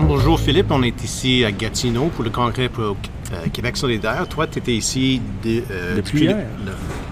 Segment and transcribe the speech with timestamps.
[0.00, 2.94] bonjour Philippe, on est ici à Gatineau pour le congrès pour euh,
[3.52, 4.26] Québec solidaire.
[4.28, 6.38] Toi, tu étais ici euh, depuis, hier.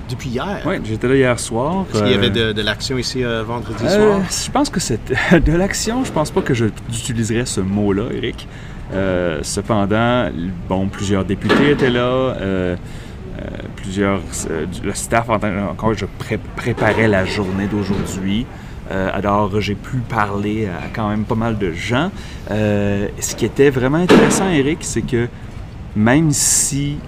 [0.09, 0.62] depuis hier?
[0.65, 1.85] Oui, j'étais là hier soir.
[1.93, 4.21] Est-ce qu'il y avait de, l'action ici vendredi soir?
[4.30, 5.01] Je pense que c'est
[5.45, 6.05] de l'action.
[6.05, 8.48] Je pense pas que j'utiliserais ce mot-là, Eric.
[9.43, 10.31] cependant,
[10.69, 12.34] bon, plusieurs députés étaient là.
[13.77, 14.20] plusieurs,
[14.83, 16.06] le staff, encore, je
[16.56, 18.47] préparais la journée d'aujourd'hui.
[18.91, 22.11] Euh, alors, j'ai pu parler à quand même pas mal de gens.
[22.51, 25.29] Euh, ce qui était vraiment intéressant, Eric, c'est que
[25.97, 26.98] même si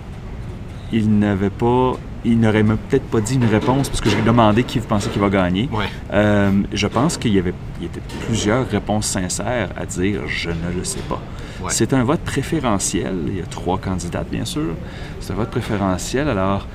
[0.92, 4.78] il n'avait pas il n'aurait peut-être pas dit une réponse parce que j'ai demandé qui
[4.78, 5.68] vous pensez qu'il va gagner.
[6.12, 10.50] Euh, je pense qu'il y avait il y était plusieurs réponses sincères à dire je
[10.50, 11.20] ne le sais pas.
[11.68, 13.14] C'est un vote préférentiel.
[13.28, 14.74] Il y a trois candidats, bien sûr.
[15.20, 16.28] C'est un vote préférentiel.
[16.28, 16.66] Alors,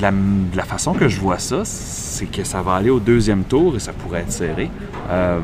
[0.00, 3.76] de la, façon que je vois ça, c'est que ça va aller au deuxième tour
[3.76, 4.70] et ça pourrait être serré.
[5.10, 5.40] Euh,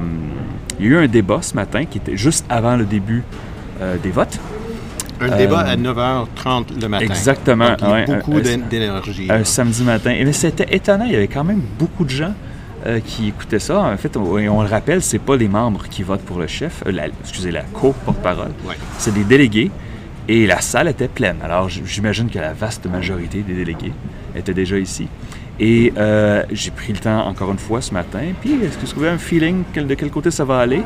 [0.79, 3.23] il y a eu un débat ce matin qui était juste avant le début
[3.81, 4.39] euh, des votes.
[5.21, 7.05] Un débat à 9h30 le matin.
[7.05, 7.77] Exactement.
[8.07, 9.29] beaucoup d'énergie.
[9.31, 10.13] Un samedi matin.
[10.13, 12.33] Et c'était étonnant, il y avait quand même beaucoup de gens
[12.87, 13.81] euh, qui écoutaient ça.
[13.81, 16.83] En fait, on, on le rappelle, c'est pas les membres qui votent pour le chef,
[16.87, 18.53] la, excusez, la co-porte-parole.
[18.97, 19.71] C'est des délégués.
[20.31, 21.39] Et la salle était pleine.
[21.43, 23.93] Alors, j'imagine que la vaste majorité des délégués
[24.37, 25.09] étaient déjà ici.
[25.59, 28.21] Et euh, j'ai pris le temps encore une fois ce matin.
[28.41, 30.83] Puis, est-ce que vous avez un feeling de quel côté ça va aller?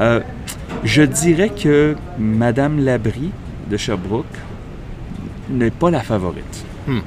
[0.00, 0.20] Euh,
[0.82, 3.32] je dirais que Madame Labrie
[3.70, 4.24] de Sherbrooke
[5.50, 6.64] n'est pas la favorite.
[6.86, 7.00] Hmm.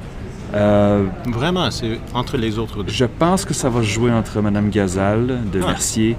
[0.54, 2.94] Euh, Vraiment, c'est entre les autres deux.
[2.94, 5.66] Je pense que ça va jouer entre Madame Gazal de ah.
[5.66, 6.16] Mercier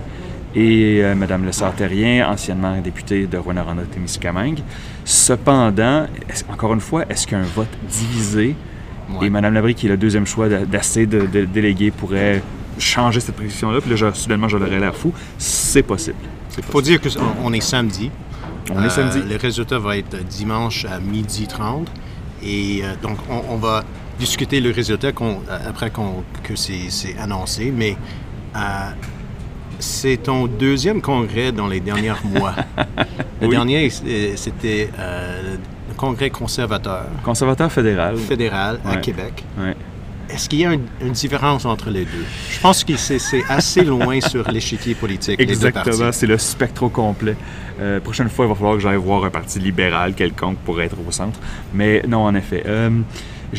[0.54, 4.60] et euh, Mme Le anciennement députée de Rwanda-Témiscamingue.
[5.04, 6.06] Cependant,
[6.52, 8.56] encore une fois, est-ce qu'un vote divisé
[9.22, 12.42] et Mme Labrie, qui est le deuxième choix d'assez de, délégués, pourrait
[12.78, 16.16] changer cette position-là, puis là, soudainement, je l'aurais l'air fou, c'est possible.
[16.56, 18.10] Il faut dire qu'on est samedi.
[18.72, 19.18] On est samedi.
[19.18, 21.90] Euh, le résultat va être dimanche à midi 30.
[22.42, 23.84] Et euh, donc, on, va
[24.18, 25.08] discuter le résultat
[25.66, 27.72] après que c'est annoncé.
[27.76, 27.96] Mais
[29.80, 32.54] c'est ton deuxième congrès dans les derniers mois.
[33.40, 35.56] Le dernier, euh, c'était euh,
[35.88, 37.06] le congrès conservateur.
[37.24, 38.16] Conservateur fédéral.
[38.16, 39.44] Fédéral à Québec.
[40.28, 42.24] Est-ce qu'il y a une, différence entre les deux?
[42.50, 45.40] Je pense que c'est assez loin sur l'échiquier politique.
[45.40, 47.34] Exactement, c'est le spectre au complet.
[47.80, 50.96] Euh, prochaine fois, il va falloir que j'aille voir un parti libéral quelconque pour être
[51.04, 51.40] au centre.
[51.74, 52.62] Mais non, en effet.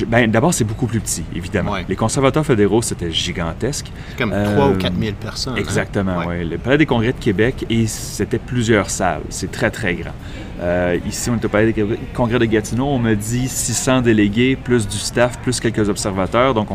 [0.07, 1.75] Ben, D'abord, c'est beaucoup plus petit, évidemment.
[1.87, 3.91] Les conservateurs fédéraux, c'était gigantesque.
[4.17, 5.53] Comme 3 ou 4 000 personnes.
[5.53, 5.59] Hein?
[5.59, 6.47] Exactement, oui.
[6.47, 9.21] Le Palais des congrès de Québec, et c'était plusieurs salles.
[9.29, 10.13] C'est très, très grand.
[10.61, 12.85] Euh, ici, on est au Palais des congrès de Gatineau.
[12.85, 16.53] On me dit 600 délégués, plus du staff, plus quelques observateurs.
[16.53, 16.69] Donc,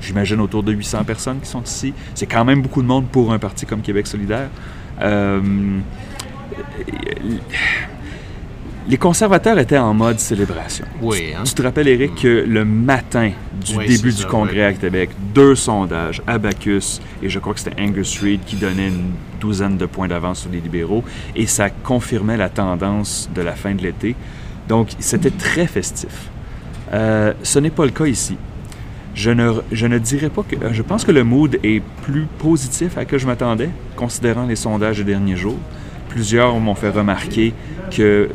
[0.00, 1.92] j'imagine autour de 800 personnes qui sont ici.
[2.14, 4.48] C'est quand même beaucoup de monde pour un parti comme Québec solidaire.
[5.02, 5.40] Euh,
[8.88, 10.84] les conservateurs étaient en mode célébration.
[11.00, 11.32] Oui.
[11.34, 11.44] Hein?
[11.44, 13.30] Tu, te rappelles, Eric, que le matin
[13.64, 18.20] du début du congrès à Québec, deux sondages, Abacus et je crois que c'était Angus
[18.20, 21.04] Reid qui donnaient une douzaine de points d'avance sur les libéraux,
[21.36, 24.16] et ça confirmait la tendance de la fin de l'été.
[24.68, 26.30] Donc, c'était très festif.
[26.92, 28.36] Euh, ce n'est pas le cas ici.
[29.14, 30.56] Je ne, je ne dirais pas que...
[30.72, 34.98] Je pense que le mood est plus positif à que je m'attendais, considérant les sondages
[34.98, 35.58] des derniers jours
[36.14, 37.52] plusieurs m'ont fait remarquer
[37.90, 38.30] que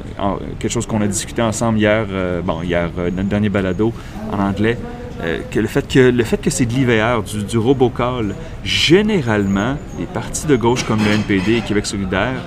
[0.60, 3.94] quelque chose qu'on a discuté ensemble hier, euh, bon, hier, euh, notre dernier balado
[4.34, 4.78] en anglais,
[5.22, 8.36] euh, que le fait que le fait que c'est de l'IVR, du, du robocall,
[8.66, 12.42] généralement, les partis de gauche comme le NPD et Québec solidaire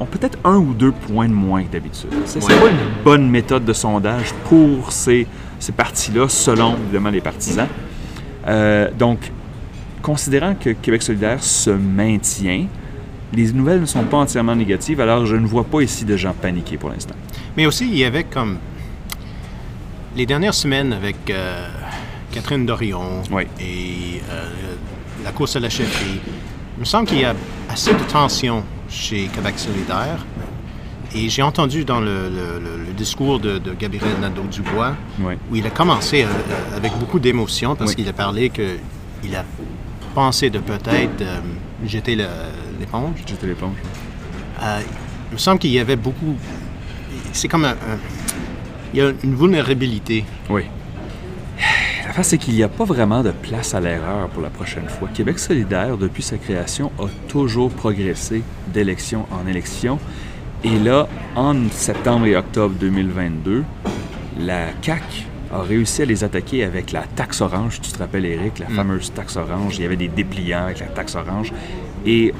[0.00, 2.10] ont peut-être un ou deux points de moins que d'habitude.
[2.24, 5.28] C'est pas une bonne méthode de sondage pour ces,
[5.60, 7.68] ces partis-là, selon évidemment les partisans.
[8.98, 9.18] donc,
[10.02, 12.66] considérant que Québec solidaire se maintient,
[13.32, 16.32] les nouvelles ne sont pas entièrement négatives, alors je ne vois pas ici de gens
[16.32, 17.14] paniqués pour l'instant.
[17.56, 18.58] Mais aussi, il y avait comme
[20.16, 21.68] les dernières semaines avec euh,
[22.32, 23.22] Catherine Dorion
[23.60, 24.44] et euh,
[25.24, 26.20] la course à la chefferie,
[26.76, 27.34] il me semble qu'il y a
[27.68, 30.24] assez de tension chez Québec solidaire.
[31.14, 32.30] Et j'ai entendu dans le,
[32.96, 34.94] discours de, Gabriel Nadeau-Dubois,
[35.50, 39.44] où il a commencé euh, avec beaucoup d'émotion parce qu'il a parlé qu'il a
[40.14, 41.22] pensé de peut-être
[41.84, 42.16] jeter
[42.78, 43.24] l'éponge.
[43.26, 43.76] Jeter l'éponge.
[44.62, 44.80] Euh,
[45.30, 46.36] il me semble qu'il y avait beaucoup.
[47.32, 47.76] C'est comme un,
[48.92, 50.24] Il y a une vulnérabilité.
[50.50, 50.64] Oui.
[52.06, 54.88] La face, c'est qu'il n'y a pas vraiment de place à l'erreur pour la prochaine
[54.88, 55.08] fois.
[55.12, 58.42] Québec solidaire, depuis sa création, a toujours progressé
[58.72, 59.98] d'élection en élection.
[60.64, 63.64] Et là, en septembre et octobre 2022,
[64.40, 67.80] la CAC a réussi à les attaquer avec la taxe orange.
[67.80, 68.74] Tu te rappelles, Eric, la mm.
[68.74, 69.76] fameuse taxe orange.
[69.78, 71.52] Il y avait des dépliants avec la taxe orange.
[72.06, 72.34] Et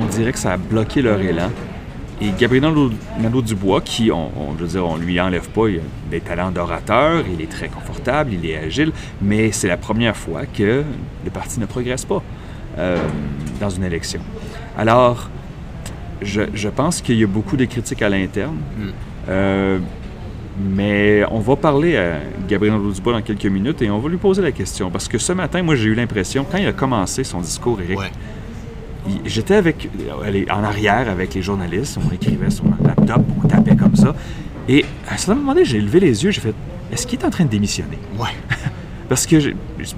[0.00, 1.50] on dirait que ça a bloqué leur élan.
[2.20, 2.72] Et Gabriel
[3.20, 6.52] Nadeau-Dubois, qui, on, on, je veux dire, on lui enlève pas il a des talents
[6.52, 10.84] d'orateur, il est très confortable, il est agile, mais c'est la première fois que
[11.24, 12.22] le parti ne progresse pas
[12.78, 12.98] euh,
[13.60, 14.20] dans une élection.
[14.78, 15.28] Alors,
[16.22, 18.58] je, je pense qu'il y a beaucoup de critiques à l'interne.
[18.78, 18.88] Mm.
[19.28, 19.78] Euh,
[20.58, 24.42] mais on va parler à Gabriel Nadeau-Dubois dans quelques minutes et on va lui poser
[24.42, 24.90] la question.
[24.90, 28.12] Parce que ce matin, moi, j'ai eu l'impression, quand il a commencé son discours, Eric,
[29.24, 29.88] j'étais avec,
[30.50, 34.14] en arrière avec les journalistes, on écrivait sur notre laptop, on tapait comme ça.
[34.68, 36.54] Et à un certain moment donné, j'ai levé les yeux, j'ai fait
[36.92, 37.98] Est-ce qu'il est en train de démissionner?
[38.18, 38.28] Ouais.
[39.08, 39.36] Parce que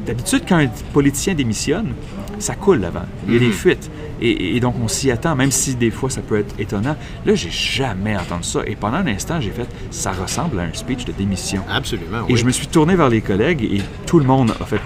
[0.04, 1.92] d'habitude, quand un politicien démissionne,
[2.38, 3.06] ça coule avant.
[3.26, 3.52] Il y a des mm-hmm.
[3.52, 3.90] fuites.
[4.20, 6.96] Et, donc, on s'y attend, même si des fois ça peut être étonnant.
[7.24, 8.60] Là, j'ai jamais entendu ça.
[8.66, 11.62] Et pendant un instant, j'ai fait ça ressemble à un speech de démission.
[11.68, 12.26] Absolument.
[12.28, 14.80] Et je me suis tourné vers les collègues et tout le monde a fait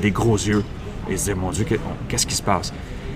[0.00, 0.64] des gros yeux
[1.08, 1.66] et se disait Mon Dieu,
[2.08, 2.72] qu'est-ce qui se passe?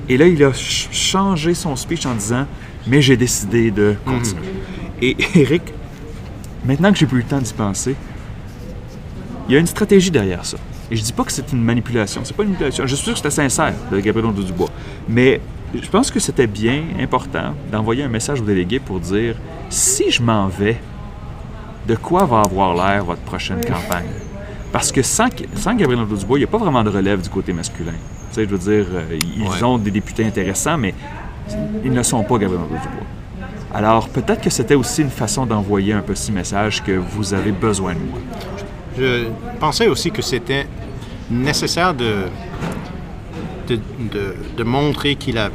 [0.08, 2.46] Et là, il a changé son speech en disant
[2.87, 4.49] Mais j'ai décidé de continuer.
[5.02, 5.62] Et Eric,
[6.64, 7.94] maintenant que j'ai plus le temps d'y penser,
[9.49, 10.56] il y a une stratégie derrière ça.
[10.93, 12.21] Et je dis pas que c'est une manipulation.
[12.23, 12.87] C'est pas une manipulation.
[12.87, 14.69] Je suis sûr que c'était sincère de Gabriel Dubois.
[15.09, 15.41] Mais
[15.75, 19.37] je pense que c'était bien important d'envoyer un message aux délégués pour dire
[19.71, 20.79] si je m'en vais,
[21.89, 24.11] de quoi va avoir l'air votre prochaine campagne?
[24.71, 27.55] Parce que sans, sans Gabriel Dubois, il n'y a pas vraiment de relève du côté
[27.55, 27.95] masculin
[28.35, 30.95] je veux dire, euh, ils ont des députés intéressants, mais
[31.85, 33.06] ils ne sont pas Gabriel Dubois.
[33.75, 37.95] Alors, peut-être que c'était aussi une façon d'envoyer un petit message que vous avez besoin
[37.95, 38.19] de moi.
[38.99, 39.27] Je
[39.59, 40.67] pensais aussi que c'était
[41.31, 42.25] nécessaire de,
[43.69, 45.50] de, montrer qu'il a,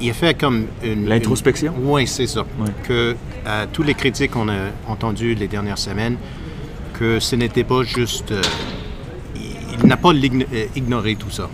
[0.00, 1.08] il a fait comme une...
[1.08, 1.72] L'introspection?
[1.78, 2.44] Oui, c'est ça.
[2.84, 3.16] Que
[3.46, 6.16] à tous les critiques qu'on a entendus les dernières semaines,
[6.94, 8.32] que ce n'était pas juste...
[8.32, 8.42] Euh,
[9.36, 11.48] il n'a pas euh, ignoré tout ça.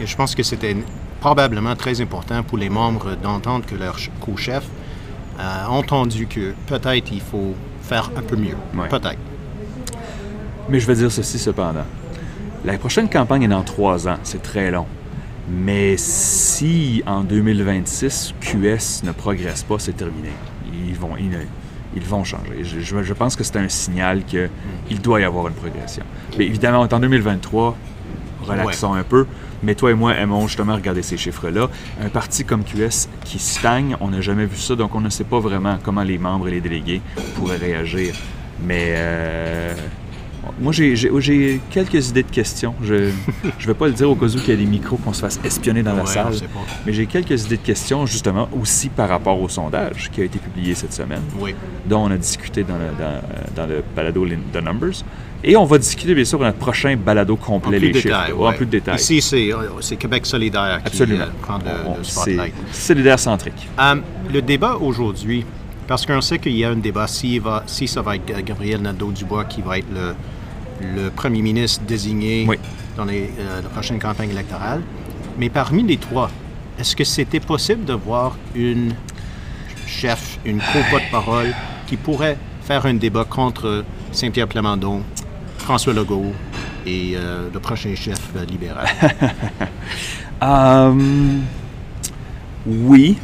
[0.00, 0.76] Et je pense que c'était
[1.20, 4.64] probablement très important pour les membres d'entendre que leur co-chef
[5.38, 8.56] a entendu que peut-être il faut faire un peu mieux.
[8.88, 9.18] Peut-être.
[10.68, 11.84] Mais je vais dire ceci cependant.
[12.64, 14.18] La prochaine campagne est dans trois ans.
[14.22, 14.86] C'est très long.
[15.50, 20.28] Mais si en 2026, QS ne progresse pas, c'est terminé.
[20.86, 22.62] Ils vont, ils vont changer.
[22.62, 26.04] Je, pense que c'est un signal qu'il doit y avoir une progression.
[26.36, 27.76] Mais évidemment, en 2023,
[28.42, 29.26] relaxons un peu.
[29.62, 31.68] Mais toi et moi aimons justement regarder ces chiffres-là.
[32.00, 35.24] Un parti comme QS qui stagne, on n'a jamais vu ça, donc on ne sait
[35.24, 37.00] pas vraiment comment les membres et les délégués
[37.34, 38.14] pourraient réagir.
[38.62, 39.74] Mais euh,
[40.60, 42.74] moi, j'ai quelques idées de questions.
[42.82, 45.12] Je ne vais pas le dire au cas où il y a des micros qu'on
[45.12, 46.34] se fasse espionner dans la salle.
[46.86, 50.38] Mais j'ai quelques idées de questions, justement, aussi par rapport au sondage qui a été
[50.38, 51.22] publié cette semaine,
[51.86, 52.90] dont on a discuté dans le,
[53.54, 55.04] dans, le balado The Numbers.
[55.44, 58.16] Et on va discuter, bien sûr, dans notre prochain balado complet, les chiffres.
[58.40, 58.96] En plus de détails.
[58.96, 62.54] Ici, c'est Québec solidaire qui euh, prend le, spotlight.
[62.72, 63.68] Solidaire centrique.
[63.78, 63.96] Euh,
[64.32, 65.44] le débat aujourd'hui,
[65.88, 68.82] parce qu'on sait qu'il y a un débat si, va, si ça va être Gabriel
[68.82, 70.14] Nadeau-Dubois qui va être le,
[70.94, 72.46] le premier ministre désigné
[72.96, 74.82] dans les, euh, la prochaine campagne électorale.
[75.38, 76.30] Mais parmi les trois,
[76.78, 78.94] est-ce que c'était possible de voir une
[79.86, 81.54] chef, une co-porte-parole
[81.86, 85.02] qui pourrait faire un débat contre Saint-Pierre Plamondon,
[85.56, 86.34] François Legault
[86.84, 88.88] et euh, le prochain chef libéral?
[90.42, 91.44] Um,
[92.66, 93.16] oui.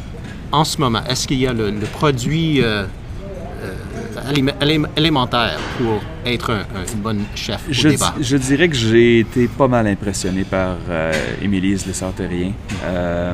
[0.55, 2.85] En ce moment, est-ce qu'il y a le, produit euh,
[4.95, 6.61] élémentaire pour être un,
[6.93, 8.13] une bonne chef au je, débat?
[8.21, 12.53] Je dirais que j'ai été pas mal impressionné par euh, Émilise Lessarterien.
[12.85, 13.33] Euh,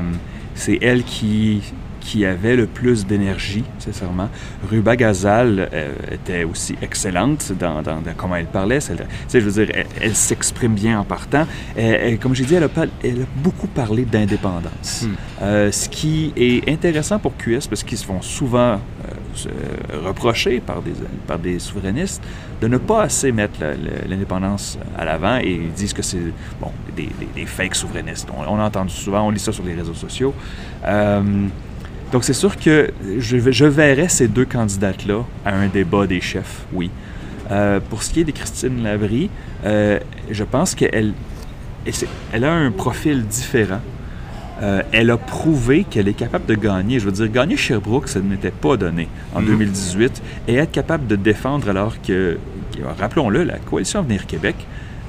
[0.56, 1.62] c'est elle qui
[2.02, 4.30] qui avait le plus d'énergie, sincèrement.
[4.70, 7.82] Ruba Gazal euh, était aussi excellente dans,
[8.18, 8.80] comment elle parlait.
[8.90, 11.46] Elle, je veux dire, elle, s'exprime bien en partant.
[12.22, 12.70] comme j'ai dit, elle a,
[13.38, 15.04] beaucoup parlé d'indépendance.
[15.04, 15.14] Hmm.
[15.42, 20.82] Euh, ce qui est intéressant pour QS parce qu'ils se font souvent euh, reprocher par
[20.82, 20.94] des,
[21.28, 22.24] par des souverainistes
[22.62, 23.60] de ne pas assez mettre
[24.08, 26.20] l'indépendance à l'avant et ils disent que c'est
[26.60, 28.28] bon, des, des, fake souverainistes.
[28.36, 30.34] On, on, a entendu souvent, on lit ça sur les réseaux sociaux.
[32.12, 36.66] Donc, c'est sûr que je, je verrais ces deux candidates-là à un débat des chefs,
[36.74, 36.92] oui.
[37.52, 39.30] Euh, pour ce qui est de Christine Labrie,
[39.66, 40.00] euh,
[40.30, 41.14] je pense qu'elle
[42.32, 43.82] elle a un profil différent.
[44.62, 47.00] Euh, elle a prouvé qu'elle est capable de gagner.
[47.00, 50.08] Je veux dire, gagner Sherbrooke, ça n'était pas donné en 2018.
[50.12, 50.52] Mm-hmm.
[50.52, 52.38] Et être capable de défendre alors que,
[53.00, 54.56] rappelons-le, la coalition Avenir Québec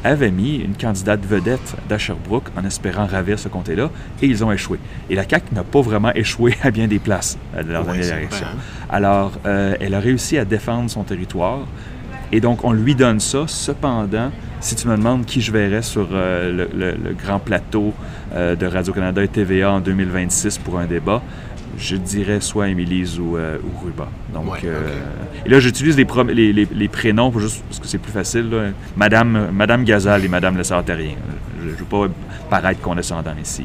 [0.04, 3.90] avait mis une candidate vedette d'Asherbrook en espérant ravir ce comté-là,
[4.20, 4.78] et ils ont échoué.
[5.10, 8.18] Et la CAQ n'a pas vraiment échoué à bien des places euh, de leur dernière
[8.18, 8.46] élection.
[8.46, 8.58] Hein?
[8.90, 11.60] Alors, euh, elle a réussi à défendre son territoire,
[12.30, 13.44] et donc on lui donne ça.
[13.46, 14.30] Cependant,
[14.60, 17.92] si tu me demandes qui je verrais sur euh, le, grand plateau
[18.34, 21.20] de Radio-Canada et TVA en 2026 pour un débat,
[21.78, 24.08] je dirais soit ou, euh, ou Ruba.
[24.32, 24.64] Donc,
[25.44, 26.06] Et là, j'utilise les,
[26.52, 28.72] les, les, prénoms juste parce que c'est plus facile.
[28.96, 31.16] Madame, Madame Gazal et Madame Le Sartérien.
[31.60, 32.08] Je ne veux pas
[32.48, 33.64] paraître condescendant ici.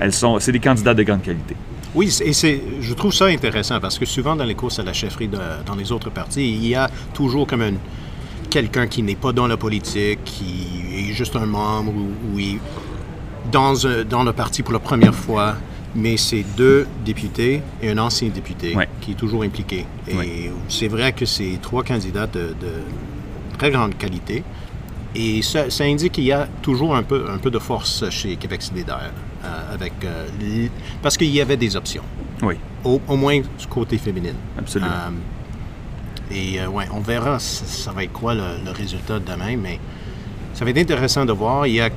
[0.00, 1.54] elles sont, c'est des candidats de grande qualité.
[1.94, 4.92] Oui, et c'est, je trouve ça intéressant parce que souvent dans les courses à la
[4.92, 7.74] chefferie dans les autres partis, il y a toujours comme un,
[8.50, 12.58] quelqu'un qui n'est pas dans la politique, qui est juste un membre ou, est
[13.50, 13.74] dans,
[14.08, 15.56] dans le parti pour la première fois,
[15.94, 19.86] mais c'est deux députés et un ancien député qui est toujours impliqué.
[20.08, 22.54] Et c'est vrai que c'est trois candidats de,
[23.58, 24.42] très grande qualité.
[25.14, 28.62] Et ça, indique qu'il y a toujours un peu, un peu de force chez Québec
[28.62, 29.12] solidaire.
[29.44, 30.68] Euh, avec, euh,
[31.02, 32.02] parce qu'il y avait des options.
[32.42, 32.54] Oui.
[32.82, 34.32] Au, moins du côté féminin.
[34.58, 34.90] Absolument.
[34.90, 39.78] Euh, et ouais, on verra ça, va être quoi le, le, résultat demain, mais
[40.54, 41.66] ça va être intéressant de voir.
[41.66, 41.90] Il y a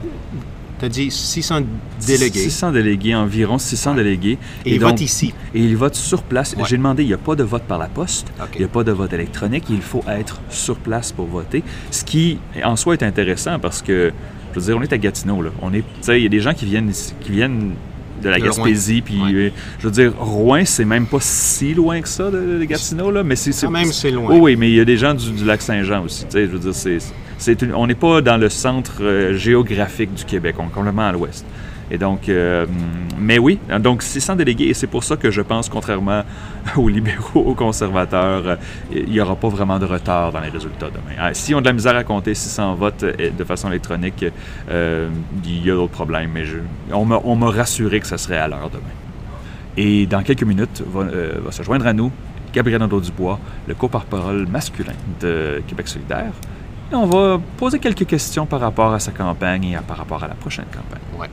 [0.80, 1.62] tu as dit 600
[2.06, 2.40] délégués.
[2.40, 4.38] 600 délégués, environ 600 délégués.
[4.66, 5.34] Et, ils votent ici.
[5.54, 6.56] Et ils votent sur place.
[6.66, 8.84] J'ai demandé, il n'y a pas de vote par la poste, il n'y a pas
[8.84, 11.64] de vote électronique, il faut être sur place pour voter.
[11.92, 14.12] Ce qui, en soi, est intéressant parce que,
[14.54, 15.42] je veux dire, on est à Gatineau.
[15.42, 15.52] Là.
[15.62, 16.92] On est, il y a des gens qui viennent,
[17.22, 17.74] qui viennent
[18.22, 19.02] de la Gaspésie.
[19.02, 23.12] Puis, euh, je veux dire, Rouen, c'est même pas si loin que ça de, Gatineau,
[23.12, 23.52] là, mais c'est.
[23.66, 24.36] Quand même, c'est loin.
[24.38, 26.26] oui, mais il y a des gens du, lac Saint-Jean aussi.
[26.32, 27.00] Je veux dire, c'est
[27.74, 31.46] on n'est pas dans le centre euh, géographique du Québec, on est complètement à l'ouest.
[31.90, 32.66] Et donc, euh,
[33.18, 36.24] mais oui, donc 600 délégués, et c'est pour ça que je pense, contrairement
[36.76, 38.56] aux libéraux, aux conservateurs, euh,
[38.92, 41.16] il n'y aura pas vraiment de retard dans les résultats demain.
[41.20, 44.26] Ah, si on a de la misère à compter 600 votes de façon électronique,
[44.70, 46.44] il y a d'autres problèmes, mais
[46.92, 48.84] on m'a rassuré que ça serait à l'heure demain.
[49.78, 52.12] Et dans quelques minutes, va, se joindre à nous
[52.54, 56.32] Gabriel Nadeau-Dubois, le co-porte-parole masculin de Québec solidaire
[56.94, 60.36] on va poser quelques questions par rapport à sa campagne et par rapport à la
[60.36, 61.02] prochaine campagne.
[61.20, 61.30] Ouais.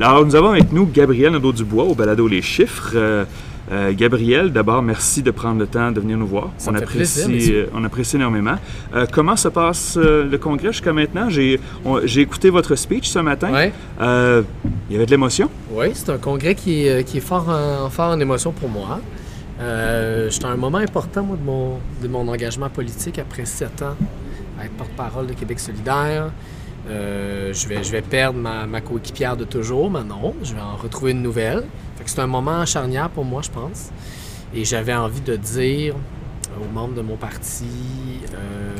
[0.00, 2.94] Alors, nous avons avec nous Gabriel Nadeau-Dubois au balado Les Chiffres.
[2.96, 3.24] Euh,
[3.70, 6.50] euh, Gabriel, d'abord, merci de prendre le temps de venir nous voir.
[6.66, 8.56] on, apprécie, euh, on apprécie énormément.
[9.12, 11.28] comment se passe le congrès jusqu'à maintenant?
[11.30, 11.60] J'ai
[12.20, 13.52] écouté votre speech ce matin.
[13.52, 13.72] Ouais.
[14.00, 15.48] il y avait de l'émotion?
[15.70, 18.98] Oui, c'est un congrès qui, qui est fort en, fort en émotion pour moi.
[19.60, 23.94] J'étais à un moment important, moi, de mon, de mon engagement politique après sept ans
[24.58, 26.32] à être porte-parole de Québec solidaire.
[26.88, 30.76] Euh, je, vais, je vais perdre ma, coéquipière de toujours, mais non, je vais en
[30.76, 31.64] retrouver une nouvelle.
[32.04, 33.90] c'est un moment charnière pour moi, je pense.
[34.54, 35.94] Et j'avais envie de dire
[36.60, 37.64] aux membres de mon parti
[38.34, 38.76] euh,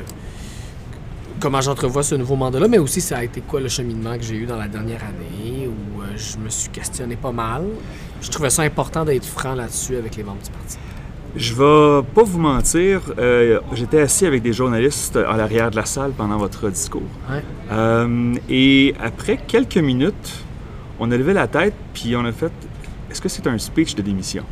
[1.40, 4.36] comment j'entrevois ce nouveau mandat-là, mais aussi ça a été quoi le cheminement que j'ai
[4.36, 7.64] eu dans la dernière année où euh, je me suis questionné pas mal.
[8.20, 10.78] Je trouvais ça important d'être franc là-dessus avec les membres du parti.
[11.36, 15.84] Je vais pas vous mentir, euh, j'étais assis avec des journalistes à l'arrière de la
[15.84, 17.02] salle pendant votre discours.
[17.72, 20.44] Euh, et après quelques minutes,
[21.00, 22.52] on a levé la tête puis on a fait
[23.10, 24.44] est-ce que c'est un speech de démission?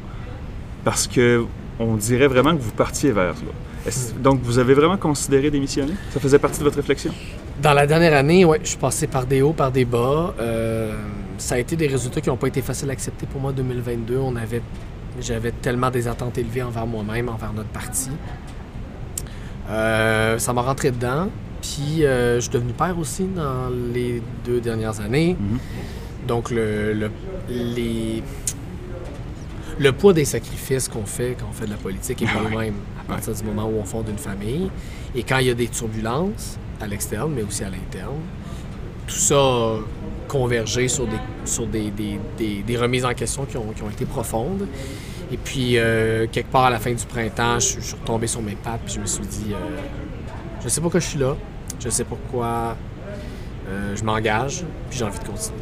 [0.84, 1.44] Parce que
[1.78, 3.90] on dirait vraiment que vous partiez vers là.
[4.20, 5.94] Donc, vous avez vraiment considéré démissionner?
[6.10, 7.12] Ça faisait partie de votre réflexion?
[7.60, 10.34] Dans la dernière année, oui, je suis passé par des hauts, par des bas.
[10.40, 10.94] Euh,
[11.38, 14.16] ça a été des résultats qui n'ont pas été faciles à accepter pour moi 2022.
[14.18, 14.62] On avait,
[15.20, 18.10] j'avais tellement des attentes élevées envers moi-même, envers notre parti.
[19.70, 21.28] Euh, ça m'a rentré dedans.
[21.60, 25.36] Puis, euh, je suis devenu père aussi dans les deux dernières années.
[25.38, 26.26] Mm-hmm.
[26.26, 27.10] Donc, le,
[27.48, 28.22] les
[29.78, 32.56] le poids des sacrifices qu'on fait quand on fait de la politique est pas le
[32.56, 34.70] même à partir du moment où on fonde une famille.
[35.14, 38.20] Et quand il y a des turbulences à l'externe, mais aussi à l'interne,
[39.06, 39.76] tout ça
[40.22, 44.04] a convergé sur des, sur des, des, remises en question qui ont, qui ont, été
[44.04, 44.66] profondes.
[45.32, 48.54] Et puis, euh, quelque part à la fin du printemps, je, suis retombé sur mes
[48.54, 49.56] pattes, puis je me suis dit, euh,
[50.62, 51.36] je sais pourquoi je suis là,
[51.80, 52.76] je sais pourquoi
[53.68, 55.58] euh, je m'engage, puis j'ai envie de continuer.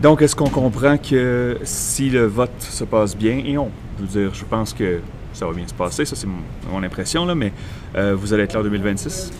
[0.00, 4.22] Donc, est-ce qu'on comprend que si le vote se passe bien, et on, je veux
[4.22, 5.00] dire, je pense que
[5.32, 6.26] ça va bien se passer, ça c'est
[6.70, 7.52] mon, impression, là, mais
[7.94, 9.30] vous allez être là en 2026?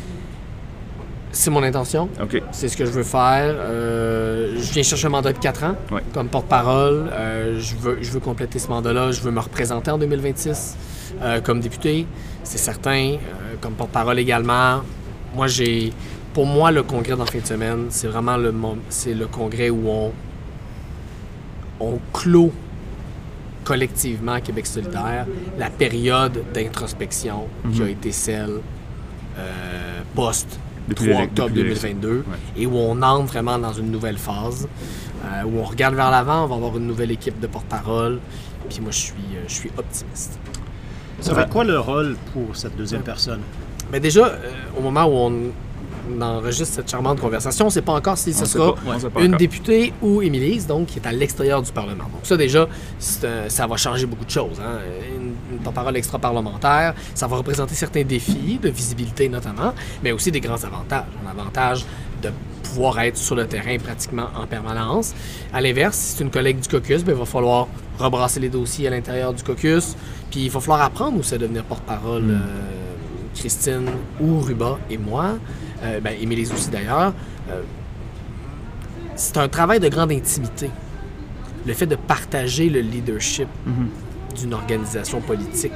[1.34, 2.08] C'est mon intention.
[2.52, 3.54] C'est ce que je veux faire.
[3.58, 5.74] Euh, je viens chercher un mandat de 4 ans
[6.12, 7.10] comme porte-parole.
[7.12, 9.10] Euh, je, veux, je veux compléter ce mandat-là.
[9.10, 10.76] Je veux me représenter en 2026
[11.44, 12.06] comme député,
[12.42, 13.16] c'est certain.
[13.60, 14.80] comme porte-parole également.
[15.34, 15.92] Moi, j'ai.
[16.32, 18.52] Pour moi, le congrès dans fin de semaine, c'est vraiment le,
[18.88, 20.12] c'est le congrès où on
[21.80, 22.52] on clôt
[23.64, 25.26] collectivement à Québec solidaire
[25.58, 27.90] la période d'introspection qui a mhm.
[27.90, 28.60] été celle
[29.38, 30.02] euh,
[30.88, 32.24] post 3 octobre 2022
[32.56, 34.68] et où on entre vraiment dans une nouvelle phase,
[35.24, 38.20] euh, où on regarde vers l'avant, on va avoir une nouvelle équipe de porte-parole,
[38.68, 40.38] puis moi je suis, euh, je suis optimiste.
[41.20, 43.40] Ça va être quoi le rôle pour cette deuxième personne?
[43.90, 44.32] Mais déjà,
[44.76, 45.32] au moment où on,
[46.20, 48.74] enregistre cette charmante conversation, on ne sait pas encore si ce sera
[49.20, 52.04] une députée ou Émilie, donc qui est à l'extérieur du Parlement.
[52.04, 52.68] Donc ça déjà,
[52.98, 54.60] ça va changer beaucoup de choses.
[54.60, 54.78] Hein.
[55.16, 60.62] Une, porte-parole extra-parlementaire, ça va représenter certains défis de visibilité notamment, mais aussi des grands
[60.62, 61.04] avantages.
[61.24, 61.86] Un avantage
[62.22, 62.30] de
[62.62, 65.14] pouvoir être sur le terrain pratiquement en permanence.
[65.52, 67.68] À l'inverse, si c'est une collègue du caucus, bien, il va falloir
[67.98, 69.96] rebrasser les dossiers à l'intérieur du caucus,
[70.30, 72.22] puis il va falloir apprendre aussi à devenir porte-parole.
[72.22, 72.30] Hmm.
[72.30, 72.84] Euh,
[73.34, 75.36] Christine ou Ruba et moi,
[75.84, 77.12] euh, ben, Émilie aussi d'ailleurs,
[77.50, 77.62] euh,
[79.16, 80.70] c'est un travail de grande intimité.
[81.66, 83.88] Le fait de partager le leadership mhm.
[84.36, 85.72] d'une organisation politique,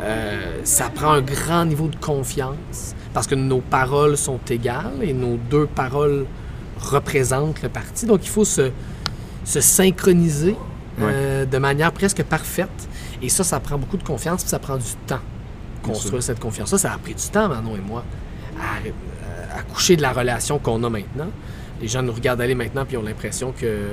[0.00, 5.12] euh, ça prend un grand niveau de confiance parce que nos paroles sont égales et
[5.12, 6.26] nos deux paroles
[6.78, 8.06] représentent le parti.
[8.06, 8.70] Donc il faut se,
[9.44, 10.56] synchroniser
[10.98, 12.88] de manière presque parfaite.
[13.22, 15.20] Et ça, ça prend beaucoup de confiance, puis ça prend du temps
[15.82, 16.78] construire cette confiance-là.
[16.78, 18.04] Ça a pris du temps, Manon et moi,
[18.58, 18.80] à,
[19.62, 21.28] coucher de la relation qu'on a maintenant.
[21.80, 23.88] Les gens nous regardent aller maintenant puis ont l'impression que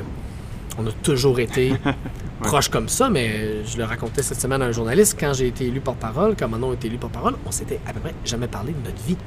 [0.77, 1.73] on a toujours été
[2.41, 5.65] proches comme ça, mais je le racontais cette semaine à un journaliste, quand j'ai été
[5.65, 8.73] élu porte-parole, quand Manon a été élu porte-parole, on s'était à peu près jamais parlé
[8.73, 9.17] de notre vie.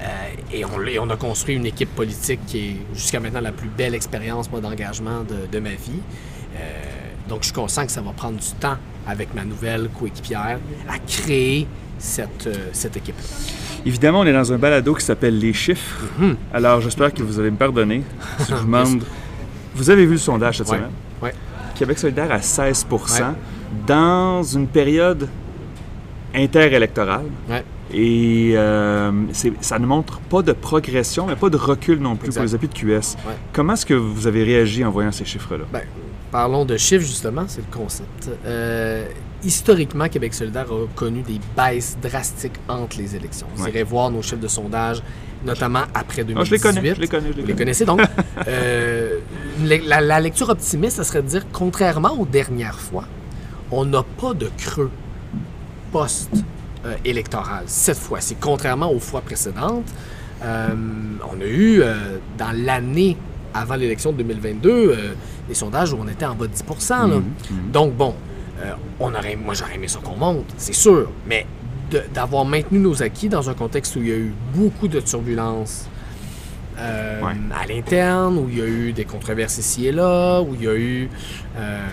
[0.00, 0.04] Euh,
[0.52, 3.94] et, on, on, a construit une équipe politique qui est jusqu'à maintenant la plus belle
[3.94, 6.00] expérience d'engagement de, ma vie.
[6.56, 6.82] Euh,
[7.28, 10.58] donc je suis conscient que ça va prendre du temps avec ma nouvelle coéquipière
[10.88, 11.66] à créer
[11.98, 13.16] cette, euh, cette équipe.
[13.84, 16.04] Évidemment, on est dans un balado qui s'appelle Les chiffres.
[16.18, 16.36] Mhm.
[16.52, 18.02] Alors, j'espère que vous allez me pardonner
[18.40, 19.04] si je vous demande.
[19.74, 20.90] vous avez vu le sondage cette semaine?
[21.22, 21.30] Oui.
[21.74, 23.34] Québec solidaire à 16%
[23.86, 25.28] dans une période
[26.34, 27.26] interélectorale.
[27.48, 27.64] Ouais.
[27.92, 29.12] Et euh,
[29.60, 32.68] ça ne montre pas de progression, mais pas de recul non plus pour les appuis
[32.68, 33.16] de QS.
[33.52, 35.64] Comment est-ce que vous avez réagi en voyant ces chiffres-là?
[35.72, 35.82] Ben,
[36.32, 38.28] parlons de chiffres, justement, c'est le concept.
[38.44, 39.06] Euh,
[39.46, 43.46] historiquement, Québec solidaire a connu des baisses drastiques entre les élections.
[43.54, 45.02] Vous irez voir nos chiffres de sondage,
[45.44, 46.38] notamment après 2018.
[46.38, 47.30] Ah, je les connais, je les connais.
[47.30, 48.00] Vous les connaissez donc?
[48.48, 49.18] Euh,
[49.64, 53.04] la, lecture optimiste, ce serait de dire, contrairement aux dernières fois,
[53.70, 54.90] on n'a pas de creux
[55.90, 59.88] post-électoral cette fois-ci, contrairement aux fois précédentes.
[60.44, 60.68] Euh,
[61.32, 61.82] on a eu,
[62.38, 63.16] dans l'année
[63.54, 64.96] avant l'élection de 2022,
[65.48, 67.22] des sondages où on était en bas de 10 mhm, mhm.
[67.72, 68.14] Donc, bon,
[68.60, 71.46] euh, on aurait, moi, j'aurais aimé ça qu'on monte, c'est sûr, mais
[72.12, 75.88] d'avoir maintenu nos acquis dans un contexte où il y a eu beaucoup de turbulences
[76.78, 77.22] euh,
[77.54, 80.68] à l'interne, où il y a eu des controverses ici et là, où il y
[80.68, 81.08] a eu
[81.56, 81.86] euh,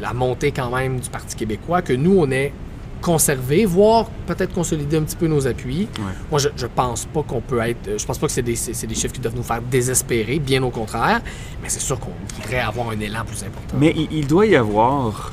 [0.00, 2.52] la montée quand même du Parti québécois, que nous, on est
[3.00, 5.88] conserver, voire peut-être consolider un petit peu nos appuis.
[6.30, 7.98] Moi, je, je pense pas qu'on peut être.
[7.98, 10.70] Je pense pas que c'est des, des, chiffres qui doivent nous faire désespérer, bien au
[10.70, 11.20] contraire.
[11.62, 13.76] Mais c'est sûr qu'on voudrait avoir un élan plus important.
[13.78, 15.32] Mais il, doit y avoir.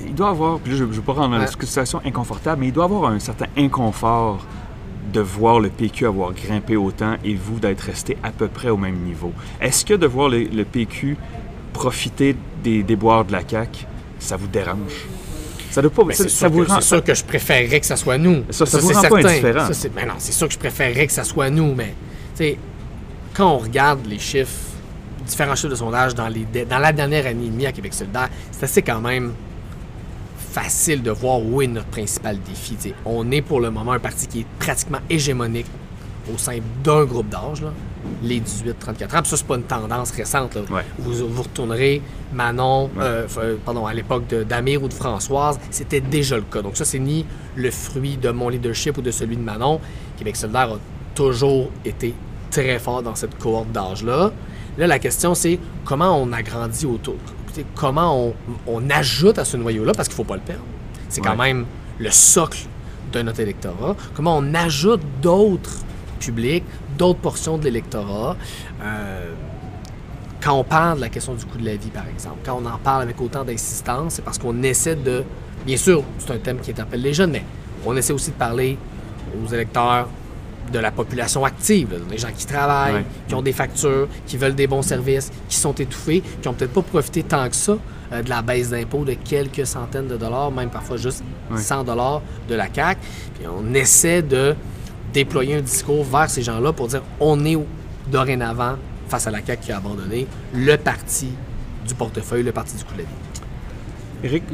[0.00, 0.58] Il doit avoir.
[0.58, 3.46] Puis je ne veux pas rendre la situation inconfortable, mais il doit avoir un certain
[3.56, 4.44] inconfort
[5.12, 8.76] de voir le PQ avoir grimpé autant et vous d'être resté à peu près au
[8.76, 9.32] même niveau.
[9.60, 11.16] Est-ce que de voir le, le PQ
[11.72, 13.86] profiter des déboires de la CAQ,
[14.18, 15.06] ça vous dérange?
[15.70, 16.02] Ça doit pas.
[16.12, 18.44] C'est sûr, que je préférerais que ça soit nous.
[18.50, 19.68] Ça, ça, vous rend pas indifférent.
[19.96, 21.94] mais non, c'est sûr que je préférerais que ça soit nous, mais
[23.34, 24.52] quand on regarde les chiffres,
[25.26, 28.28] différents chiffres de sondage dans, les, dans la dernière année et demie à Québec solidaire,
[28.52, 29.32] c'est assez quand même
[30.54, 32.76] facile de voir où est notre principal défi.
[33.04, 35.66] on est pour le moment un parti qui est pratiquement hégémonique
[36.32, 37.64] au sein d'un groupe d'âge,
[38.22, 39.20] les 18-34 ans.
[39.20, 40.56] Puis ça, c'est pas une tendance récente.
[40.98, 42.00] Vous, vous retournerez
[42.32, 46.62] Manon, euh, euh, pardon, à l'époque d'Amir ou de Françoise, c'était déjà le cas.
[46.62, 49.80] Donc ça, c'est ni le fruit de mon leadership ou de celui de Manon.
[50.16, 50.78] Québec solidaire a
[51.16, 52.14] toujours été
[52.50, 54.30] très fort dans cette cohorte d'âge-là.
[54.78, 57.16] Là, la question, c'est comment on agrandit autour?
[57.74, 58.32] Comment
[58.66, 60.64] on, ajoute à ce noyau-là, parce qu'il ne faut pas le perdre.
[61.08, 61.66] C'est quand même
[61.98, 62.66] le socle
[63.12, 63.96] de notre électorat.
[64.14, 65.78] Comment on ajoute d'autres
[66.18, 66.64] publics,
[66.98, 68.36] d'autres portions de l'électorat.
[68.82, 69.32] Euh,
[70.42, 72.66] quand on parle de la question du coût de la vie, par exemple, quand on
[72.66, 75.24] en parle avec autant d'insistance, c'est parce qu'on essaie de.
[75.64, 77.44] Bien sûr, c'est un thème qui interpelle les jeunes, mais
[77.86, 78.76] on essaie aussi de parler
[79.42, 80.08] aux électeurs
[80.72, 84.66] de la population active, des gens qui travaillent, qui ont des factures, qui veulent des
[84.66, 87.76] bons services, qui sont étouffés, qui n'ont peut-être pas profité tant que ça
[88.12, 91.22] euh, de la baisse d'impôts de quelques centaines de dollars, même parfois juste
[91.54, 92.98] 100 dollars de la CAC.
[93.34, 94.54] Puis on essaie de
[95.12, 97.58] déployer un discours vers ces gens-là pour dire on est
[98.10, 98.76] dorénavant,
[99.08, 101.28] face à la CAQ qui a abandonné, le parti
[101.86, 103.10] du portefeuille, le parti du coup de la vie.
[104.24, 104.44] Éric,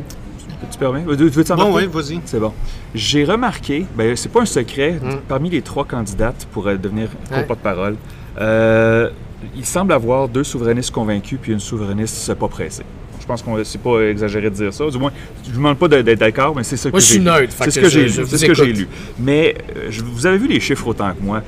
[0.71, 1.03] tu permets?
[1.03, 2.21] Veux, veux bon, oui, vas-y.
[2.25, 2.53] C'est bon.
[2.95, 5.21] J'ai remarqué, ben, c'est pas un secret, hmm.
[5.29, 7.09] parmi les trois candidates pour euh, devenir
[7.47, 7.97] porte-parole,
[8.41, 9.11] euh,
[9.57, 12.85] il semble avoir deux souverainistes convaincus puis une souverainiste pas pressée.
[13.21, 14.89] Je pense qu'on c'est pas exagéré de dire ça.
[14.89, 15.13] Du moins,
[15.45, 17.31] je ne demande pas d'être d'accord, mais c'est ça que j'ai lu.
[17.49, 18.11] C'est ce que j'ai lu.
[18.11, 18.89] C'est ce que j'ai lu.
[19.19, 21.43] Mais euh, vous avez vu les chiffres autant que moi.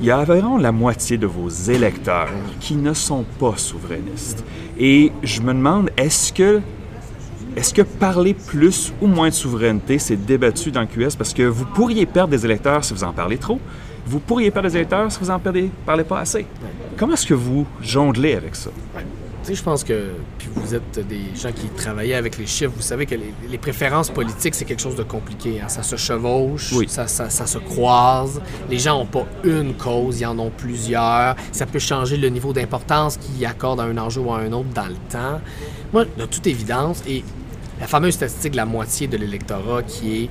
[0.00, 2.28] il y a environ la moitié de vos électeurs
[2.60, 4.44] qui ne sont pas souverainistes.
[4.78, 6.60] Et je me demande, est-ce que
[7.56, 11.16] est-ce que parler plus ou moins de souveraineté, c'est débattu dans le QS?
[11.16, 13.60] Parce que vous pourriez perdre des électeurs si vous en parlez trop.
[14.06, 16.46] Vous pourriez perdre des électeurs si vous en parlez, parlez pas assez.
[16.96, 18.70] Comment est-ce que vous jonglez avec ça?
[19.44, 22.72] Tu sais, je pense que, puis vous êtes des gens qui travaillaient avec les chiffres,
[22.74, 25.60] vous savez que les, préférences politiques, c'est quelque chose de compliqué.
[25.60, 25.68] Hein.
[25.68, 28.40] Ça se chevauche, ça, ça, se croise.
[28.70, 31.36] Les gens n'ont pas une cause, ils en ont plusieurs.
[31.52, 34.70] Ça peut changer le niveau d'importance qu'ils accordent à un enjeu ou à un autre
[34.74, 35.40] dans le temps.
[35.92, 37.22] Moi, de toute évidence, et
[37.84, 40.30] la fameuse statistique de la moitié de l'électorat qui est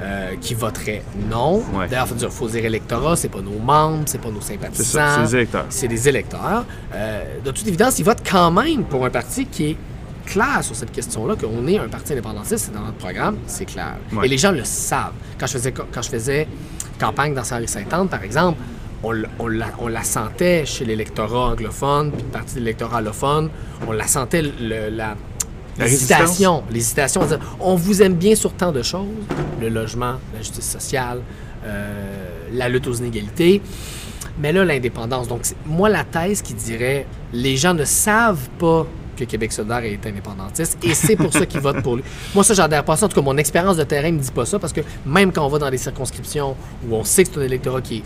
[0.00, 1.62] euh, qui voterait non.
[1.90, 5.00] D'ailleurs, il faut dire électorat, c'est pas nos membres, c'est pas nos sympathisants.
[5.16, 5.66] C'est des électeurs.
[5.68, 6.64] C'est des électeurs.
[6.94, 9.76] Euh, de toute évidence, ils votent quand même pour un parti qui est
[10.24, 13.96] clair sur cette question-là, qu'on est un parti indépendantiste, c'est dans notre programme, c'est clair.
[14.22, 15.12] Et les gens le savent.
[15.38, 16.48] Quand je faisais, quand je faisais
[16.98, 18.58] campagne dans Saint-Henri-Sainte-Anne, par exemple,
[19.02, 23.50] on, on, la, on, la, sentait chez l'électorat anglophone, puis partie de l'électorat allophone,
[23.86, 25.14] on la sentait, le, la,
[25.78, 26.62] L'hésitation.
[26.70, 27.20] L'hésitation.
[27.60, 29.06] On vous aime bien sur tant de choses
[29.60, 31.20] le logement, la justice sociale,
[31.64, 33.62] euh, la lutte aux inégalités.
[34.38, 35.28] Mais là, l'indépendance.
[35.28, 38.86] Donc, moi, la thèse qui dirait les gens ne savent pas
[39.16, 42.04] que Québec solidaire est indépendantiste et c'est pour ça qu'ils votent pour lui.
[42.34, 43.06] Moi, ça, j'adhère pas ça.
[43.06, 45.44] En tout cas, mon expérience de terrain me dit pas ça parce que même quand
[45.44, 46.54] on va dans des circonscriptions
[46.86, 48.02] où on sait que c'est un électorat qui est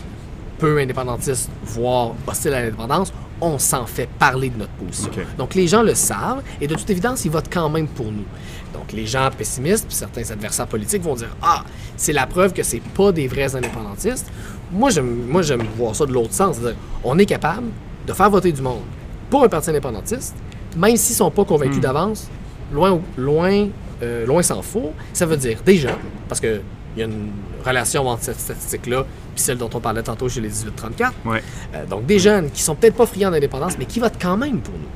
[0.57, 5.11] peu indépendantiste, voire hostile à l'indépendance, on s'en fait parler de notre position.
[5.37, 8.25] Donc les gens le savent et de toute évidence, ils votent quand même pour nous.
[8.73, 11.63] Donc les gens pessimistes, puis certains adversaires politiques vont dire Ah,
[11.97, 14.31] c'est la preuve que c'est pas des vrais indépendantistes.
[14.71, 16.57] Moi, j'aime, moi, j'aime voir ça de l'autre sens.
[17.03, 17.67] On est capable
[18.07, 18.83] de faire voter du monde
[19.29, 20.35] pour un parti indépendantiste,
[20.77, 21.81] même s'ils sont pas convaincus hmm.
[21.81, 22.29] d'avance,
[22.71, 23.67] loin, loin,
[24.01, 24.93] euh, loin s'en faut.
[25.13, 25.97] Ça veut dire déjà,
[26.29, 26.61] parce que
[26.95, 27.31] il y a une
[27.65, 31.11] relation entre cette statistique-là puis celle dont on parlait tantôt chez les 18-34.
[31.25, 34.59] Euh, donc, des jeunes qui sont peut-être pas friands d'indépendance, mais qui votent quand même
[34.59, 34.87] pour nous.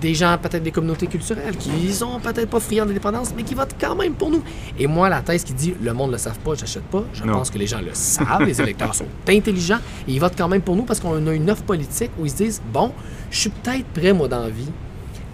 [0.00, 3.74] Des gens, peut-être des communautés culturelles, qui sont peut-être pas friands d'indépendance, mais qui votent
[3.80, 4.42] quand même pour nous.
[4.78, 7.24] Et moi, la thèse qui dit le monde ne le savent pas, j'achète pas, je
[7.24, 10.62] pense que les gens le savent, les électeurs sont intelligents, et ils votent quand même
[10.62, 12.92] pour nous parce qu'on a une offre politique où ils se disent bon,
[13.30, 14.70] je suis peut-être prêt, moi, d'envie,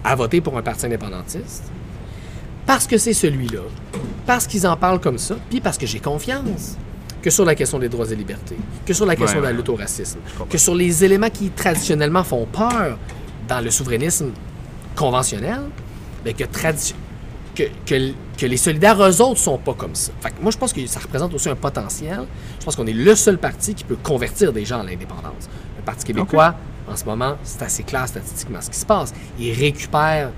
[0.03, 1.65] à voter pour un parti indépendantiste,
[2.65, 3.61] parce que c'est celui-là,
[4.25, 6.75] parce qu'ils en parlent comme ça, puis parce que j'ai confiance
[7.25, 9.67] que sur la question des droits et libertés, que sur la question de la lutte
[9.69, 12.99] au racisme, que sur les éléments qui traditionnellement font peur
[13.47, 14.29] dans le souverainisme
[14.95, 15.61] conventionnel,
[16.23, 20.11] mais que, que, que, que, les solidaires, eux autres, sont pas comme ça.
[20.21, 22.25] Fait moi, je pense que ça représente aussi un potentiel.
[22.59, 25.49] Je pense qu'on est le seul parti qui peut convertir des gens à l'indépendance.
[25.79, 26.53] Le Parti québécois,
[26.87, 29.15] en ce moment, c'est assez clair statistiquement ce qui se passe.
[29.39, 30.29] Il récupère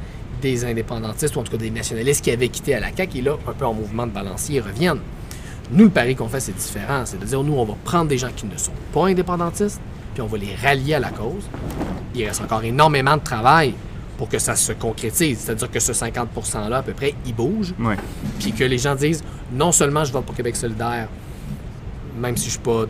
[0.42, 3.22] des indépendantistes, ou en tout cas des nationalistes qui avaient quitté à la CAQ, et
[3.24, 5.02] là, un peu en mouvement de balancier, reviennent.
[5.72, 7.04] Nous, le pari qu'on fait, c'est différent.
[7.06, 9.82] C'est de dire, nous, on va prendre des gens qui ne sont pas indépendantistes,
[10.14, 11.44] puis on va les rallier à la cause.
[12.16, 13.74] Il reste encore énormément de travail
[14.18, 15.40] pour que ça se concrétise.
[15.40, 17.74] C'est-à-dire que ce 50 %-là, à peu près, il bouge.
[18.40, 21.08] Puis que les gens disent, non seulement je vote pour Québec solidaire,
[22.18, 22.86] même si je suis pas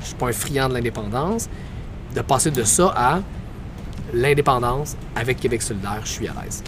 [0.00, 1.48] je suis pas un friand de l'indépendance,
[2.14, 3.20] de passer de ça à
[4.14, 6.62] l'indépendance avec Québec solidaire, je suis à l'aise.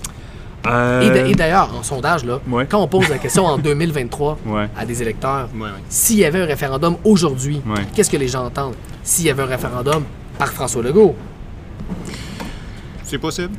[0.67, 4.39] Euh, et d'ailleurs, en sondage, là, quand on pose la question en 2023
[4.77, 5.49] à des électeurs,
[5.89, 7.61] s'il y avait un référendum aujourd'hui,
[7.95, 8.75] qu'est-ce que les gens entendent?
[9.03, 10.05] S'il y avait un référendum
[10.39, 11.15] par François Legault,
[13.11, 13.51] c'est possible.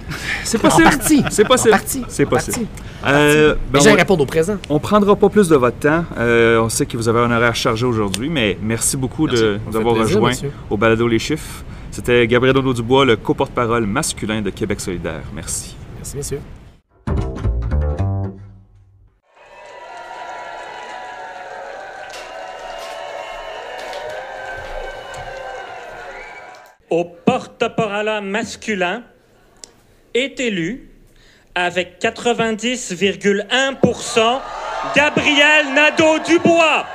[0.46, 0.90] C'est possible.
[1.30, 1.78] C'est possible.
[2.08, 2.68] C'est possible.
[3.06, 4.56] Euh, ben Les gens répondent au présent.
[4.70, 6.06] On prendra pas plus de votre temps.
[6.18, 10.32] Euh, on sait que vous avez un horaire chargé aujourd'hui, mais merci beaucoup d'avoir rejoint
[10.70, 11.66] au Balado Les Chiffres.
[11.92, 15.24] C'était Gabriel Dubois, le co-porte-parole masculin de Québec solidaire.
[15.36, 15.76] Merci.
[15.98, 16.40] Merci, messieurs.
[26.92, 29.04] Au porte-parole masculin
[30.14, 30.90] est élu
[31.56, 34.40] avec 90,1%
[34.96, 36.86] Gabriel Nadeau-Dubois.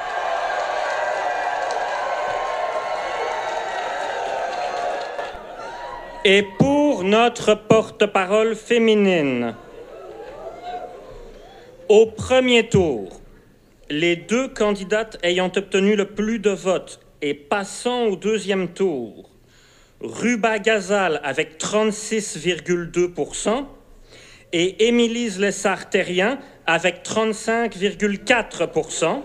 [6.27, 9.55] Et pour notre porte-parole féminine,
[11.89, 13.21] au premier tour,
[13.89, 19.31] les deux candidates ayant obtenu le plus de votes et passant au deuxième tour,
[20.01, 23.65] Ruba Gazal avec 36,2%
[24.53, 29.23] et Émilise Lessard-Terrien avec 35,4%.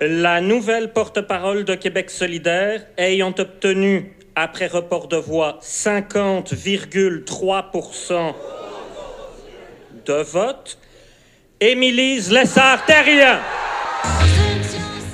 [0.00, 8.34] La nouvelle porte-parole de Québec solidaire ayant obtenu, après report de voix, 50,3%
[10.06, 10.78] de vote,
[11.60, 13.40] Émilise Lessard-Terrien.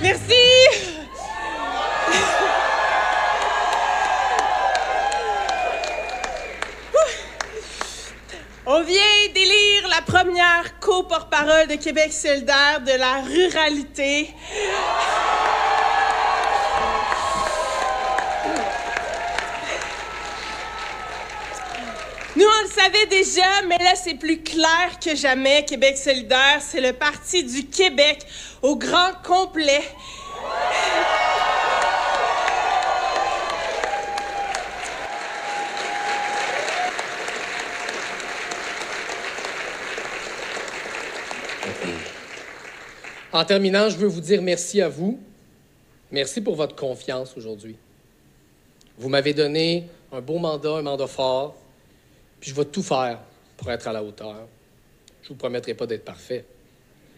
[0.00, 0.45] Merci.
[8.78, 14.28] On vient d'élire la première co-porte-parole de Québec solidaire de la ruralité.
[22.36, 25.64] Nous, on le savait déjà, mais là, c'est plus clair que jamais.
[25.64, 28.26] Québec solidaire, c'est le parti du Québec
[28.60, 29.84] au grand complet.
[43.36, 45.20] En terminant, je veux vous dire merci à vous.
[46.10, 47.76] Merci pour votre confiance aujourd'hui.
[48.96, 51.54] Vous m'avez donné un beau mandat, un mandat fort.
[52.40, 53.18] Puis je vais tout faire
[53.58, 54.48] pour être à la hauteur.
[55.20, 56.46] Je ne vous promettrai pas d'être parfait.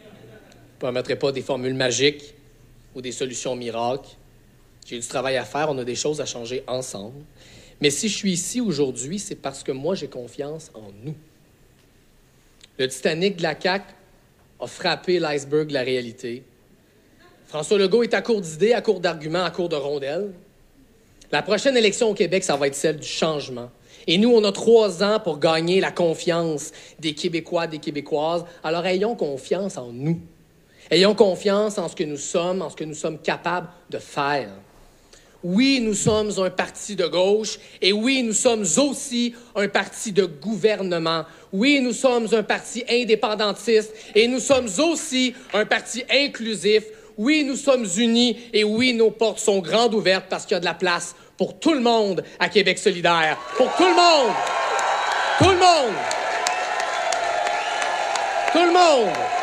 [0.01, 2.35] Je ne vous promettrai pas des formules magiques
[2.97, 4.11] ou des solutions miracles.
[4.87, 7.23] J'ai du travail à faire, on a des choses à changer ensemble.
[7.81, 11.15] Mais si je suis ici aujourd'hui, c'est parce que moi, j'ai confiance en nous.
[12.77, 13.95] Le Titanic de la CAQ
[14.61, 16.43] a frappé l'iceberg de la réalité.
[17.47, 20.33] François Legault est à court d'idées, à court d'arguments, à court de rondelles.
[21.31, 23.71] La prochaine élection au Québec, ça va être celle du changement.
[24.07, 28.45] Et nous, on a trois ans pour gagner la confiance des Québécois, des Québécoises.
[28.65, 30.21] Alors ayons confiance en nous.
[30.91, 34.49] Ayons confiance en ce que nous sommes, en ce que nous sommes capables de faire.
[35.45, 40.25] Oui, nous sommes un parti de gauche et oui, nous sommes aussi un parti de
[40.25, 41.25] gouvernement.
[41.53, 46.85] Oui, nous sommes un parti indépendantiste et nous sommes aussi un parti inclusif.
[47.17, 50.61] Oui, nous sommes unis et oui, nos portes sont grandes ouvertes parce qu'il y a
[50.61, 53.39] de la place pour tout le monde à Québec solidaire.
[53.57, 54.35] Pour tout le monde.
[55.39, 55.95] Tout le monde.
[58.53, 59.38] Tout le monde.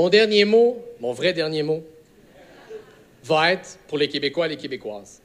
[0.00, 1.84] Mon dernier mot, mon vrai dernier mot,
[3.22, 5.20] va être pour les Québécois et les Québécoises.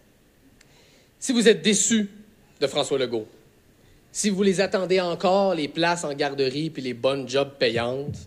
[1.17, 2.09] Si vous êtes déçus
[2.59, 3.25] de François Legault,
[4.11, 8.17] si vous les attendez encore, les places en garderie puis les bonnes jobs payantes,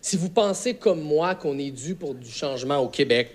[0.00, 3.30] si vous pensez comme moi qu'on est dû pour du changement au Québec,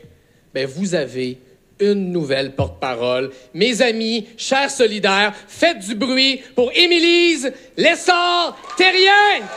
[0.53, 1.37] ben vous avez
[1.79, 3.31] une nouvelle porte-parole.
[3.53, 9.47] Mes amis, chers solidaires, faites du bruit pour Émilise Lessard-Terrien!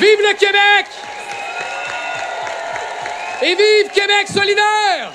[0.00, 0.86] Vive le Québec!
[3.42, 5.12] Et vive Québec solidaire!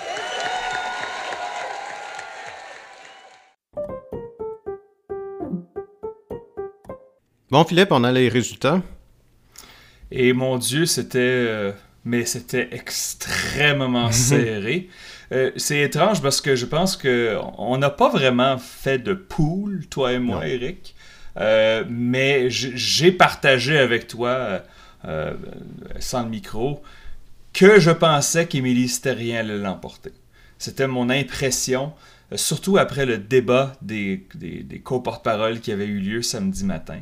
[7.49, 8.83] Bon, Philippe, on a les résultats.
[10.11, 11.17] Et mon Dieu, c'était.
[11.19, 11.71] Euh,
[12.05, 14.89] mais c'était extrêmement serré.
[15.31, 20.13] Euh, c'est étrange parce que je pense qu'on n'a pas vraiment fait de pool, toi
[20.13, 20.95] et moi, Eric.
[21.37, 24.63] Euh, mais j'ai partagé avec toi
[25.05, 25.33] euh,
[25.99, 26.81] sans le micro,
[27.53, 30.11] que je pensais qu'Émilie Sterrien allait l'emporter.
[30.57, 31.93] C'était mon impression,
[32.33, 36.99] euh, surtout après le débat des, des, co-porte-parole qui avait eu lieu samedi matin.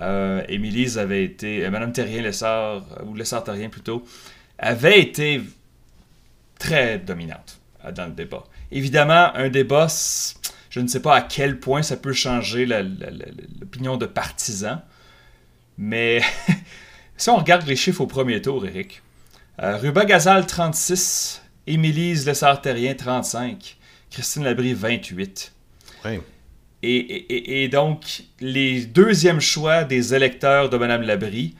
[0.00, 4.02] Euh, Émilie avait été, Madame Terrien Lessard, ou Lessard Terrien plutôt,
[4.58, 5.42] avait été
[6.58, 7.60] très dominante
[7.94, 8.44] dans le débat.
[8.72, 9.88] Évidemment, un débat,
[10.76, 14.82] je ne sais pas à quel point ça peut changer l'opinion de partisans,
[15.78, 16.20] mais
[17.16, 19.02] Si on regarde les chiffres au premier tour, Eric,
[19.62, 23.78] euh, Ruba Gazal 36, Émilise Lessard-Terrien 35,
[24.10, 25.52] Christine Labrie 28.
[26.04, 26.20] Oui.
[26.82, 31.56] Et, donc, les deuxièmes choix des électeurs de Mme Labrie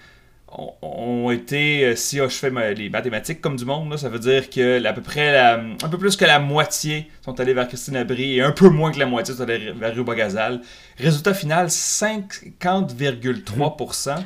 [0.56, 4.84] ont, été, euh, si je fais les mathématiques comme du monde, ça veut dire que
[4.84, 8.42] à peu près un peu plus que la moitié sont allés vers Christine Labrie et
[8.42, 10.60] un peu moins que la moitié sont allés vers Ruba Gazal.
[10.98, 14.16] Résultat final, 50,3%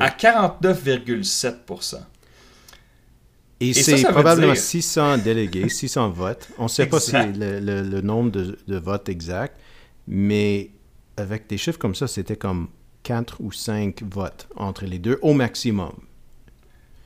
[0.00, 1.96] à 49,7%
[3.60, 6.48] et, c'est probablement 600 délégués, 600 votes.
[6.58, 9.58] On ne sait pas si le, nombre de, votes exact,
[10.06, 10.70] mais
[11.16, 12.68] avec des chiffres comme ça, c'était comme
[13.08, 15.94] 4 ou 5 votes entre les deux au maximum.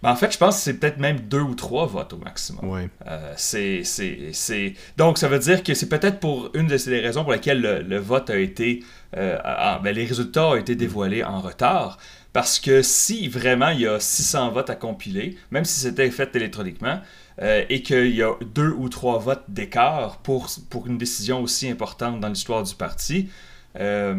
[0.02, 2.60] Ben, en fait, je pense que c'est peut-être même 2 ou 3 votes au maximum.
[2.64, 2.88] Oui.
[3.06, 7.86] Euh, c'est, Donc, ça veut dire que c'est peut-être pour une des raisons pour lesquelles
[7.86, 8.82] le, vote a été.
[9.16, 9.38] Euh,
[9.84, 11.98] ben, les résultats ont été dévoilés en retard.
[12.32, 16.34] Parce que si vraiment il y a 600 votes à compiler, même si c'était fait
[16.34, 16.98] électroniquement,
[17.40, 21.68] euh, et qu'il y a deux ou trois votes d'écart pour, pour une décision aussi
[21.68, 23.28] importante dans l'histoire du parti,
[23.78, 24.14] euh,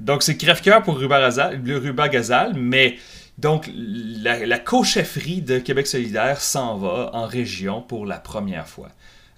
[0.00, 2.96] donc c'est crève-cœur pour Ruba, Gazal, mais
[3.38, 8.90] Donc, la, co-chefferie de Québec solidaire s'en va en région pour la première fois.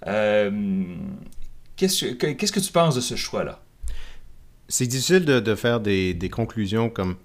[0.07, 0.51] Euh,
[1.77, 3.61] qu'est-ce, que tu penses de ce choix-là?
[4.67, 7.15] C'est difficile de, faire des, conclusions comme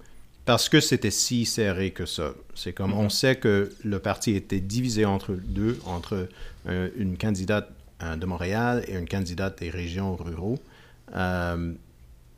[0.45, 2.31] parce que c'était si serré que ça.
[2.55, 6.27] C'est comme on sait que le parti était divisé entre deux, entre
[6.67, 7.69] euh, une candidate
[8.01, 10.57] euh, de Montréal et une candidate des régions ruraux.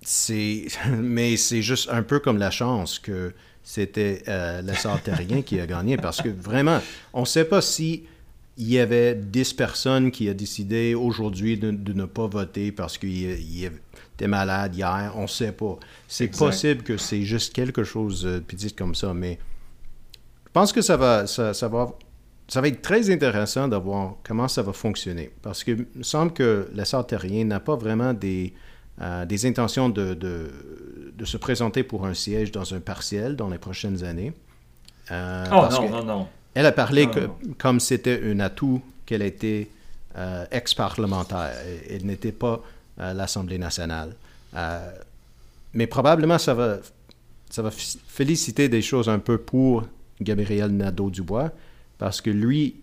[0.01, 0.67] C'est,
[0.99, 3.33] mais c'est juste un peu comme la chance que
[3.63, 6.79] c'était euh, le terrien qui a gagné parce que vraiment,
[7.13, 8.03] on ne sait pas si
[8.57, 13.63] il y avait 10 personnes qui ont décidé aujourd'hui de, ne pas voter parce qu'il
[13.63, 15.13] était malade hier.
[15.15, 15.79] On ne sait pas.
[16.07, 19.39] C'est possible que c'est juste quelque chose de petit comme ça, mais
[20.45, 21.97] je pense que ça va, ça, va,
[22.47, 25.31] ça va être très intéressant de voir comment ça va fonctionner.
[25.41, 28.53] Parce que me semble que le terrien n'a pas vraiment des,
[28.99, 33.60] euh, des intentions de, de, se présenter pour un siège dans un partiel dans les
[33.60, 34.34] prochaines années.
[35.12, 36.27] Euh, oh non, non, non.
[36.56, 39.69] Elle a parlé que, comme c'était un atout qu'elle était
[40.17, 41.54] euh, ex-parlementaire.
[41.89, 42.62] Elle, n'était pas
[42.97, 44.15] à l'Assemblée nationale.
[45.73, 46.77] mais probablement, ça va,
[47.51, 49.84] ça va féliciter des choses un peu pour
[50.19, 51.51] Gabriel Nadeau-Dubois,
[51.99, 52.82] parce que lui,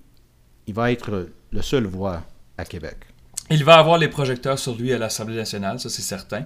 [0.68, 2.23] il va être le seul voix
[2.57, 3.08] à Québec.
[3.50, 6.44] Il va avoir les projecteurs sur lui à l'Assemblée nationale, ça c'est certain.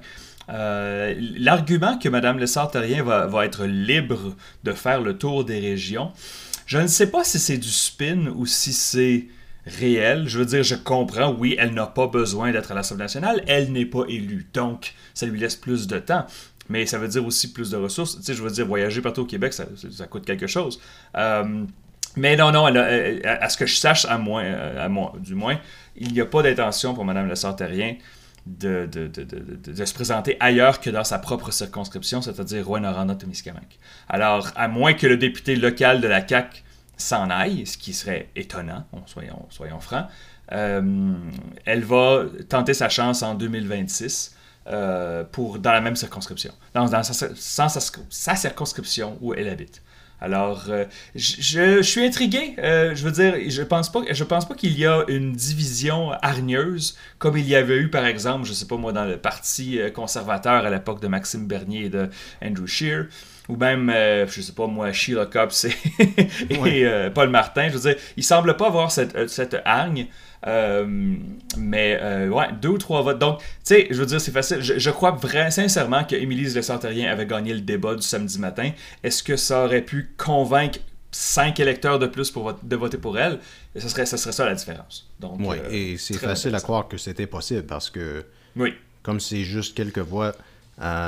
[0.49, 6.13] Euh, l'argument que Mme Lessard-Terrien va, va, être libre de faire le tour des régions,
[6.67, 9.27] je ne sais pas si c'est du spin ou si c'est
[9.67, 10.29] réel.
[10.29, 13.73] Je veux dire, je comprends, oui, elle n'a pas besoin d'être à l'Assemblée nationale, elle
[13.73, 16.27] n'est pas élue, donc ça lui laisse plus de temps.
[16.69, 18.17] Mais ça veut dire aussi plus de ressources.
[18.17, 19.67] Tu sais, je veux dire, voyager partout au Québec, ça,
[20.09, 20.81] coûte quelque chose.
[21.17, 21.65] Euh,
[22.17, 25.59] mais non, non, à, ce que je sache, à moins, à moi, du moins,
[25.97, 27.35] il n'y a pas d'intention pour Mme Le
[28.45, 33.79] de, de, se présenter ailleurs que dans sa propre circonscription, c'est-à-dire Rouen-Noranda-Témiscamingue.
[34.09, 36.65] Alors, à moins que le député local de la CAQ
[36.97, 40.07] s'en aille, ce qui serait étonnant, soyons, soyons francs,
[40.51, 41.15] euh,
[41.65, 48.37] elle va tenter sa chance en 2026 euh, pour, dans la même circonscription, dans sa
[48.37, 49.83] circonscription où elle habite.
[50.23, 50.85] Alors, euh,
[51.17, 52.55] je, suis intrigué.
[52.59, 56.13] Euh, je veux dire, je pense pas, je pense pas qu'il y a une division
[56.23, 59.81] hargneuse comme il y avait eu, par exemple, je sais pas moi, dans le parti
[59.81, 62.09] euh, conservateur à l'époque de Maxime Bernier et de
[62.41, 63.09] Andrew Scheer
[63.49, 65.65] ou même, je sais pas moi, Sheila Copps
[66.51, 67.69] et, Paul Martin.
[67.69, 70.07] Je veux dire, il semble pas avoir cette, cette hargne.
[70.47, 71.17] Euh,
[71.57, 73.19] mais euh, ouais, deux ou trois votes.
[73.19, 74.61] Donc, tu sais, je veux dire, c'est facile.
[74.61, 78.71] Je, crois vraiment, sincèrement que Émilie Le Sartérien avait gagné le débat du samedi matin.
[79.03, 80.81] Est-ce que ça aurait pu convaincre
[81.13, 83.39] cinq électeurs de plus pour de voter pour elle?
[83.75, 85.09] Et ce serait, ça serait ça la différence.
[85.21, 88.25] Donc, oui, euh, et c'est facile à croire que c'était possible parce que,
[88.57, 88.75] oui.
[89.03, 90.35] comme c'est juste quelques voix,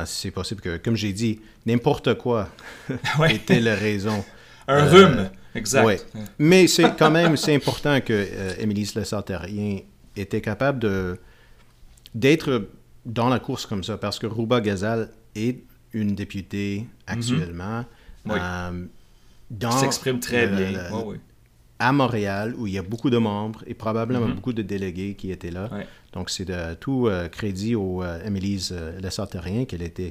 [0.06, 2.48] c'est possible que, comme j'ai dit, n'importe quoi
[3.30, 4.24] était la raison.
[4.68, 5.30] Un rhume.
[5.54, 6.06] Exact.
[6.38, 9.78] Mais c'est quand même c'est important que euh, Émilie Lessard-Terrien
[10.16, 11.18] était capable de
[12.14, 12.68] d'être
[13.04, 15.58] dans la course comme ça, parce que Rouba Gazal est
[15.92, 17.84] une députée actuellement.
[18.24, 18.88] Mm
[19.70, 20.72] s'exprime très bien.
[21.78, 24.34] À Montréal, où il y a beaucoup de membres et probablement mhm.
[24.34, 25.68] beaucoup de délégués qui étaient là.
[26.12, 30.10] Donc, c'est de tout euh, crédit au euh, Émilie Lessard-Terrien qu'elle était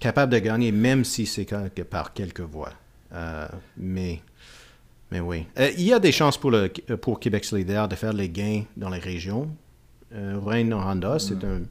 [0.00, 1.46] capable de gagner, même si c'est
[1.84, 2.72] par quelques voix.
[3.76, 4.20] mais
[5.10, 5.46] mais oui.
[5.58, 8.64] Euh, il y a des chances pour, le, pour Québec solidaire de faire les gains
[8.76, 9.48] dans les régions.
[10.12, 11.62] Euh, Rouen-Noranda, c'est un.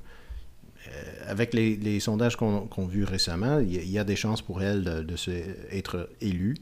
[0.87, 4.83] Euh, avec les, sondages qu'on a vus récemment, il y, a des chances pour elle
[4.83, 5.31] de, se,
[5.71, 6.55] être élue.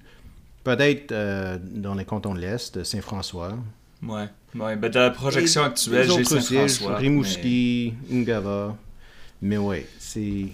[0.63, 3.57] Peut-être euh, dans les cantons de l'Est, Saint-François.
[4.01, 4.27] Ouais.
[4.55, 4.75] ouais.
[4.75, 6.97] Ben, dans la projection actuelle, j'ai Saint-François.
[6.97, 8.17] Rimouski, mais...
[8.17, 8.75] Ngava.
[9.41, 10.47] Mais oui, c'est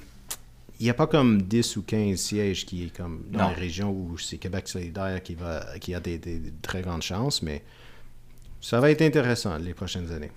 [0.79, 3.91] il n'y a pas comme 10 ou 15 sièges qui est comme dans les régions
[3.91, 6.19] où c'est Québec solidaire qui, va, qui a des,
[6.61, 7.63] très grandes chances, mais
[8.61, 10.31] ça va être intéressant les prochaines années.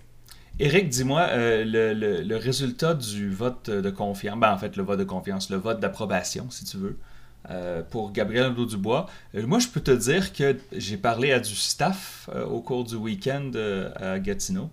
[0.58, 5.04] Éric, dis-moi, euh, le, résultat du vote de confiance, ben en fait le vote de
[5.04, 6.98] confiance, le vote d'approbation, si tu veux,
[7.50, 11.54] euh, pour Gabriel Nadeau-Dubois, euh, moi je peux te dire que j'ai parlé à du
[11.54, 13.50] staff au cours du week-end
[13.96, 14.70] à Gatineau,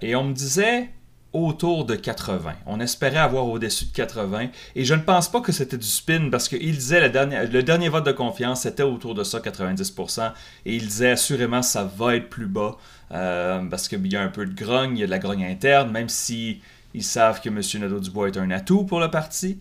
[0.00, 0.90] et on me disait
[1.32, 2.54] autour de 80.
[2.66, 4.48] On espérait avoir au-dessus de 80.
[4.74, 7.62] Et je ne pense pas que c'était du spin parce qu'il disait le dernier, le
[7.62, 10.32] dernier vote de confiance, c'était autour de ça, 90%.
[10.66, 12.76] Et il disait assurément ça va être plus bas
[13.12, 15.44] euh, parce qu'il y a un peu de grogne, il y a de la grogne
[15.44, 16.60] interne, même si
[16.94, 17.60] ils savent que M.
[17.80, 19.58] Nadeau-Dubois est un atout pour le parti.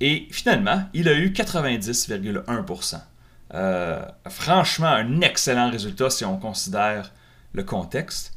[0.00, 3.00] Et finalement, il a eu 90,1%.
[3.54, 7.12] Euh, franchement, un excellent résultat si on considère
[7.52, 8.36] le contexte.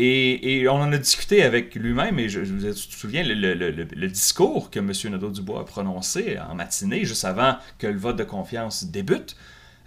[0.00, 4.70] Et, on en a discuté avec lui-même, et je, je me souviens, le, le, discours
[4.70, 4.92] que M.
[5.10, 9.34] Nadeau-Dubois a prononcé en matinée, juste avant que le vote de confiance débute,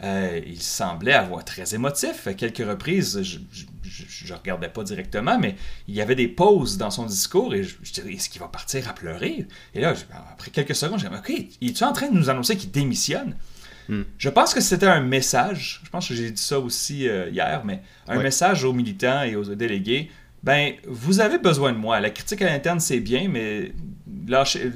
[0.04, 2.28] euh, il semblait avoir très émotif.
[2.28, 5.56] À quelques reprises, je ne regardais pas directement, mais
[5.88, 8.90] il y avait des pauses dans son discours et je, disais, est-ce qu'il va partir
[8.90, 9.48] à pleurer?
[9.76, 9.94] Et là,
[10.32, 13.36] après quelques secondes, j'ai dit, OK, es-tu en train de nous annoncer qu'il démissionne?
[13.90, 14.04] Hmm.
[14.18, 17.62] Je pense que c'était un message, je pense que j'ai dit ça aussi euh, hier,
[17.66, 20.10] mais un message aux militants et aux délégués.
[20.44, 22.00] Ben, vous avez besoin de moi.
[22.00, 23.74] La critique à l'interne, c'est bien, mais
[24.28, 24.72] lâchez,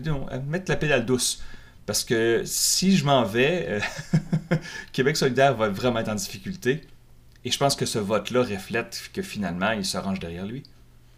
[0.47, 1.41] mettre la pédale douce.
[1.85, 3.79] Parce que si je m'en vais, euh,
[4.91, 6.81] Québec solidaire va vraiment être en difficulté.
[7.43, 10.63] Et je pense que ce vote-là reflète que finalement, il se range derrière lui.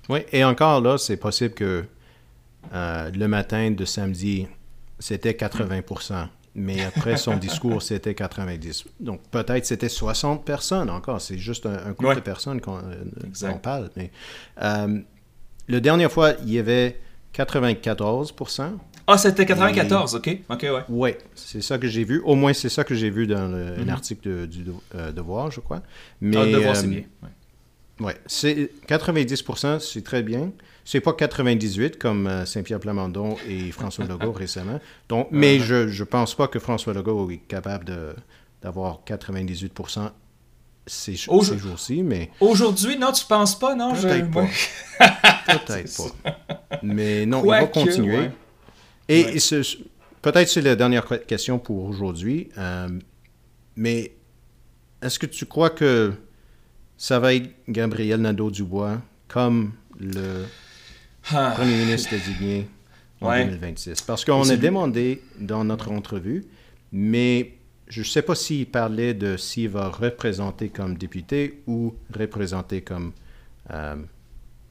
[0.09, 1.85] Oui, et encore là, c'est possible que
[2.73, 4.47] euh, le matin de samedi,
[4.99, 8.85] c'était 80% mais après son discours, c'était 90.
[8.99, 11.21] Donc peut-être c'était 60 personnes encore.
[11.21, 13.89] C'est juste un, groupe de personnes qu'on euh, parle.
[13.95, 14.11] Mais
[14.61, 14.99] euh,
[15.69, 16.99] la dernière fois, il y avait
[17.33, 18.33] 94
[19.09, 20.37] Ah, c'était 94, ok.
[20.49, 20.83] Ok, ouais.
[20.89, 22.21] Oui, c'est ça que j'ai vu.
[22.25, 23.89] Au moins, c'est ça que j'ai vu dans le, mhm.
[23.89, 25.81] article du euh, Devoir, je crois.
[26.19, 27.03] Mais, ah, Devoir, c'est bien.
[28.01, 28.15] Ouais.
[28.25, 30.51] c'est 90% c'est très bien.
[30.83, 34.79] C'est pas 98 comme euh, Saint-Pierre Plamondon et François Legault récemment.
[35.07, 37.85] Donc, mais je ne pense pas que François Legault est capable
[38.61, 40.11] d'avoir 98%
[40.85, 42.29] ces, jours-ci, mais...
[42.39, 43.93] Aujourd'hui, non, tu penses pas, non?
[43.93, 44.45] Peut-être pas.
[45.65, 46.37] Peut-être pas.
[46.81, 48.29] Mais non, il va continuer.
[49.09, 49.37] Et
[50.21, 52.89] peut-être c'est la dernière question pour aujourd'hui, euh,
[53.75, 54.11] mais
[55.01, 56.13] est-ce que tu crois que
[56.97, 60.45] ça va être Gabriel Nadeau-Dubois comme le
[61.31, 61.51] ah.
[61.55, 62.67] premier ministre désigné
[63.21, 64.01] en 2026.
[64.01, 66.45] Parce qu'on a demandé dans notre entrevue,
[66.91, 67.53] mais
[67.87, 73.13] je ne sais pas s'il parlait de s'il va représenter comme député ou représenter comme,
[73.71, 73.95] euh,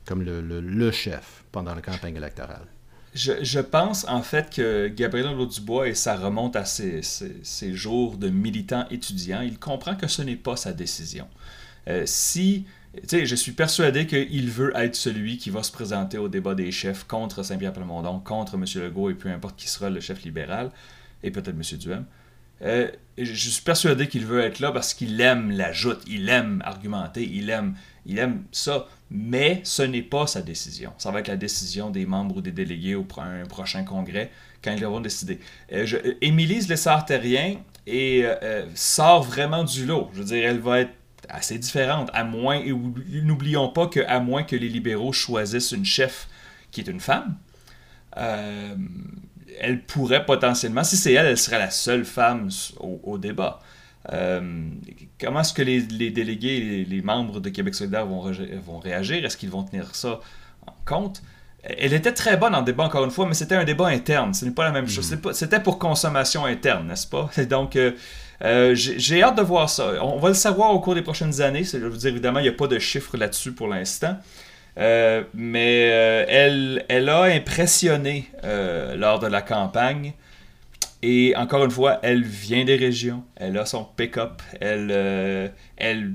[0.05, 2.67] comme le, le, chef pendant la campagne électorale.
[3.17, 7.01] Je, pense en fait que Gabriel Dubois, et ça remonte à ses,
[7.73, 11.27] jours de militant étudiant, il comprend que ce n'est pas sa décision.
[11.89, 12.67] Euh, si
[13.11, 17.05] je suis persuadé qu'il veut être celui qui va se présenter au débat des chefs
[17.05, 18.65] contre Saint-Pierre Plamondon, contre M.
[18.83, 20.71] Legault et peu importe qui sera le chef libéral,
[21.23, 21.63] et peut-être M.
[21.79, 22.05] Duhem.
[22.63, 26.63] Euh, je suis persuadé qu'il veut être là parce qu'il aime la joute, il aime
[26.65, 30.93] argumenter, il aime, il aime ça, mais ce n'est pas sa décision.
[30.99, 34.31] Ça va être la décision des membres ou des délégués au prochain congrès
[34.63, 35.39] quand ils vont décider.
[35.73, 40.11] Euh, je, Émilise Lessard-Terrien et euh, sort vraiment du lot.
[40.13, 40.93] Je veux dire, elle va être
[41.29, 42.11] assez différente.
[42.13, 42.63] À moins,
[43.23, 46.29] n'oublions pas qu'à moins que les libéraux choisissent une chef
[46.71, 47.37] qui est une femme,
[48.17, 48.75] euh,
[49.61, 52.49] elle pourrait potentiellement, si c'est elle, elle serait la seule femme
[52.81, 53.61] au, débat.
[54.13, 54.69] Euh,
[55.21, 58.31] comment est-ce que les, délégués et les, membres de Québec solidaire vont,
[58.65, 59.25] vont réagir?
[59.25, 60.21] Est-ce qu'ils vont tenir ça
[60.67, 61.23] en compte?
[61.63, 64.33] Elle était très bonne en débat, encore une fois, mais c'était un débat interne.
[64.35, 65.13] Ce n'est pas la même chose.
[65.13, 65.33] Mm-hmm.
[65.33, 67.29] C'était pour consommation interne, n'est-ce pas?
[67.51, 67.93] Donc, euh,
[68.43, 70.05] euh, j'ai hâte de voir ça.
[70.05, 71.65] On va le savoir au cours des prochaines années.
[71.65, 74.17] Je veux dire, évidemment, il n'y a pas de chiffres là-dessus pour l'instant.
[74.79, 78.31] Euh, mais euh, elle, elle a impressionné
[78.97, 80.13] lors de la campagne.
[81.03, 83.25] Et encore une fois, elle vient des régions.
[83.37, 84.43] Elle a son pick-up.
[84.61, 84.91] Elle,
[85.77, 86.15] elle,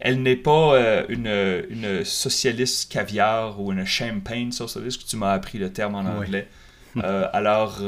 [0.00, 5.58] elle n'est pas une, une, socialiste caviar ou une champagne socialiste, que tu m'as appris
[5.58, 6.48] le terme en anglais.
[7.32, 7.80] alors,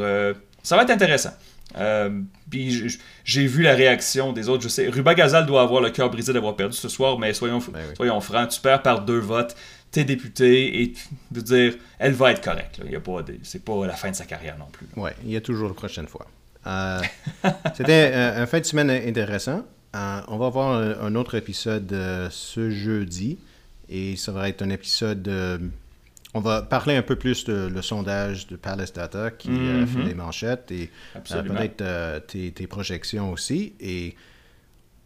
[0.62, 1.32] ça va être intéressant.
[1.76, 2.20] Euh,
[2.50, 4.62] puis j'ai vu la réaction des autres.
[4.62, 7.58] Je sais, Ruba Gazal doit avoir le cœur brisé d'avoir perdu ce soir, mais soyons,
[7.72, 9.56] ben soyons francs, tu perds par deux votes,
[9.94, 10.94] t'es député et
[11.30, 12.80] de dire, elle va être correcte.
[12.84, 13.00] Il
[13.42, 14.86] c'est pas la fin de sa carrière non plus.
[14.96, 16.26] Oui, il y a toujours la prochaine fois.
[16.66, 17.00] Euh,
[17.74, 19.64] c'était un, fin de semaine intéressant.
[19.94, 21.96] Euh, on va avoir un, autre épisode
[22.30, 23.38] ce jeudi
[23.88, 25.28] et ça va être un épisode
[26.34, 29.86] on va parler un peu plus de le sondage de Palace Data qui a mhm.
[29.86, 33.72] fait les manchettes et euh, peut-être euh, tes, projections aussi.
[33.78, 34.16] Et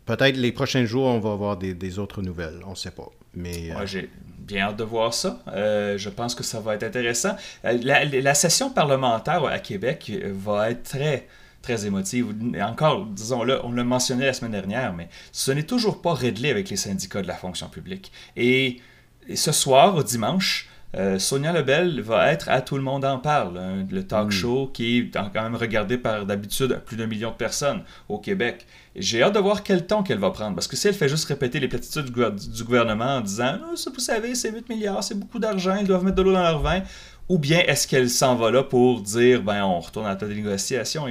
[0.07, 2.61] peut-être les prochains jours, on va avoir des, autres nouvelles.
[2.67, 3.11] On ne sait pas.
[3.35, 4.09] Mais, euh, j'ai
[4.49, 5.39] bien hâte de voir ça.
[5.55, 7.37] je pense que ça va être intéressant.
[7.63, 11.27] La, session parlementaire à Québec va être très
[11.63, 12.35] très émotive.
[12.63, 16.71] Encore, disons-le, on l'a mentionné la semaine dernière, mais ce n'est toujours pas réglé avec
[16.71, 18.13] les syndicats de la fonction publique.
[18.37, 18.81] Et,
[19.29, 23.19] et ce soir, au dimanche, euh, Sonia Lebel va être à Tout le monde en
[23.19, 24.31] parle, hein, le talk hmm.
[24.31, 28.67] show qui est quand même regardé par d'habitude plus d'un million de personnes au Québec.
[29.01, 31.27] J'ai hâte de voir quel ton qu'elle va prendre, parce que si elle fait juste
[31.27, 35.39] répéter les platitudes du, gouvernement en disant ah, Vous savez, c'est 8 milliards, c'est beaucoup
[35.39, 36.83] d'argent, ils doivent mettre de l'eau dans leur vin»,
[37.29, 40.35] ou bien est-ce qu'elle s'en va là pour dire ben on retourne à la table
[40.35, 41.07] des négociations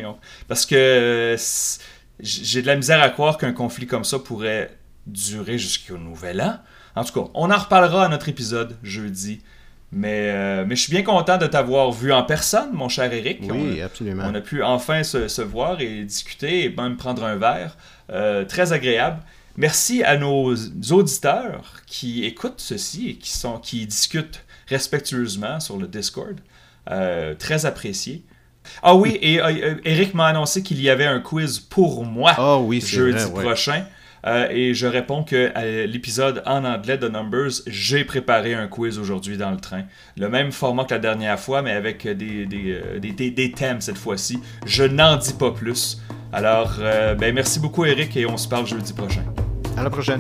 [0.48, 1.38] parce que euh,
[2.20, 4.76] j'ai de la misère à croire qu'un conflit comme ça pourrait
[5.06, 6.58] durer jusqu'au nouvel an
[6.96, 9.42] En tout cas, on en reparlera à notre épisode jeudi.
[9.92, 13.40] Mais, euh, mais je suis bien content de t'avoir vu en personne, mon cher Eric.
[13.50, 14.24] Oui, absolument.
[14.28, 17.78] On a pu enfin se, voir et discuter et même prendre un verre.
[18.12, 19.22] Euh, très agréable.
[19.56, 20.54] Merci à nos
[20.92, 26.40] auditeurs qui écoutent ceci et qui, sont, qui discutent respectueusement sur le Discord.
[26.92, 28.24] Euh, très apprécié.
[28.84, 29.40] Ah oui, et
[29.86, 33.86] Eric m'a annoncé qu'il y avait un quiz pour moi oh oui, jeudi prochain.
[34.28, 39.00] Euh, et je réponds que à l'épisode en anglais de Numbers, j'ai préparé un quiz
[39.00, 39.84] aujourd'hui dans le train.
[40.18, 43.80] Le même format que la dernière fois, mais avec des, des, euh, des, des, thèmes
[43.82, 44.40] cette fois-ci.
[44.66, 46.02] Je n'en dis pas plus.
[46.34, 49.24] Alors, euh, ben, merci beaucoup Eric et on se parle jeudi prochain.
[49.78, 50.20] À la prochaine.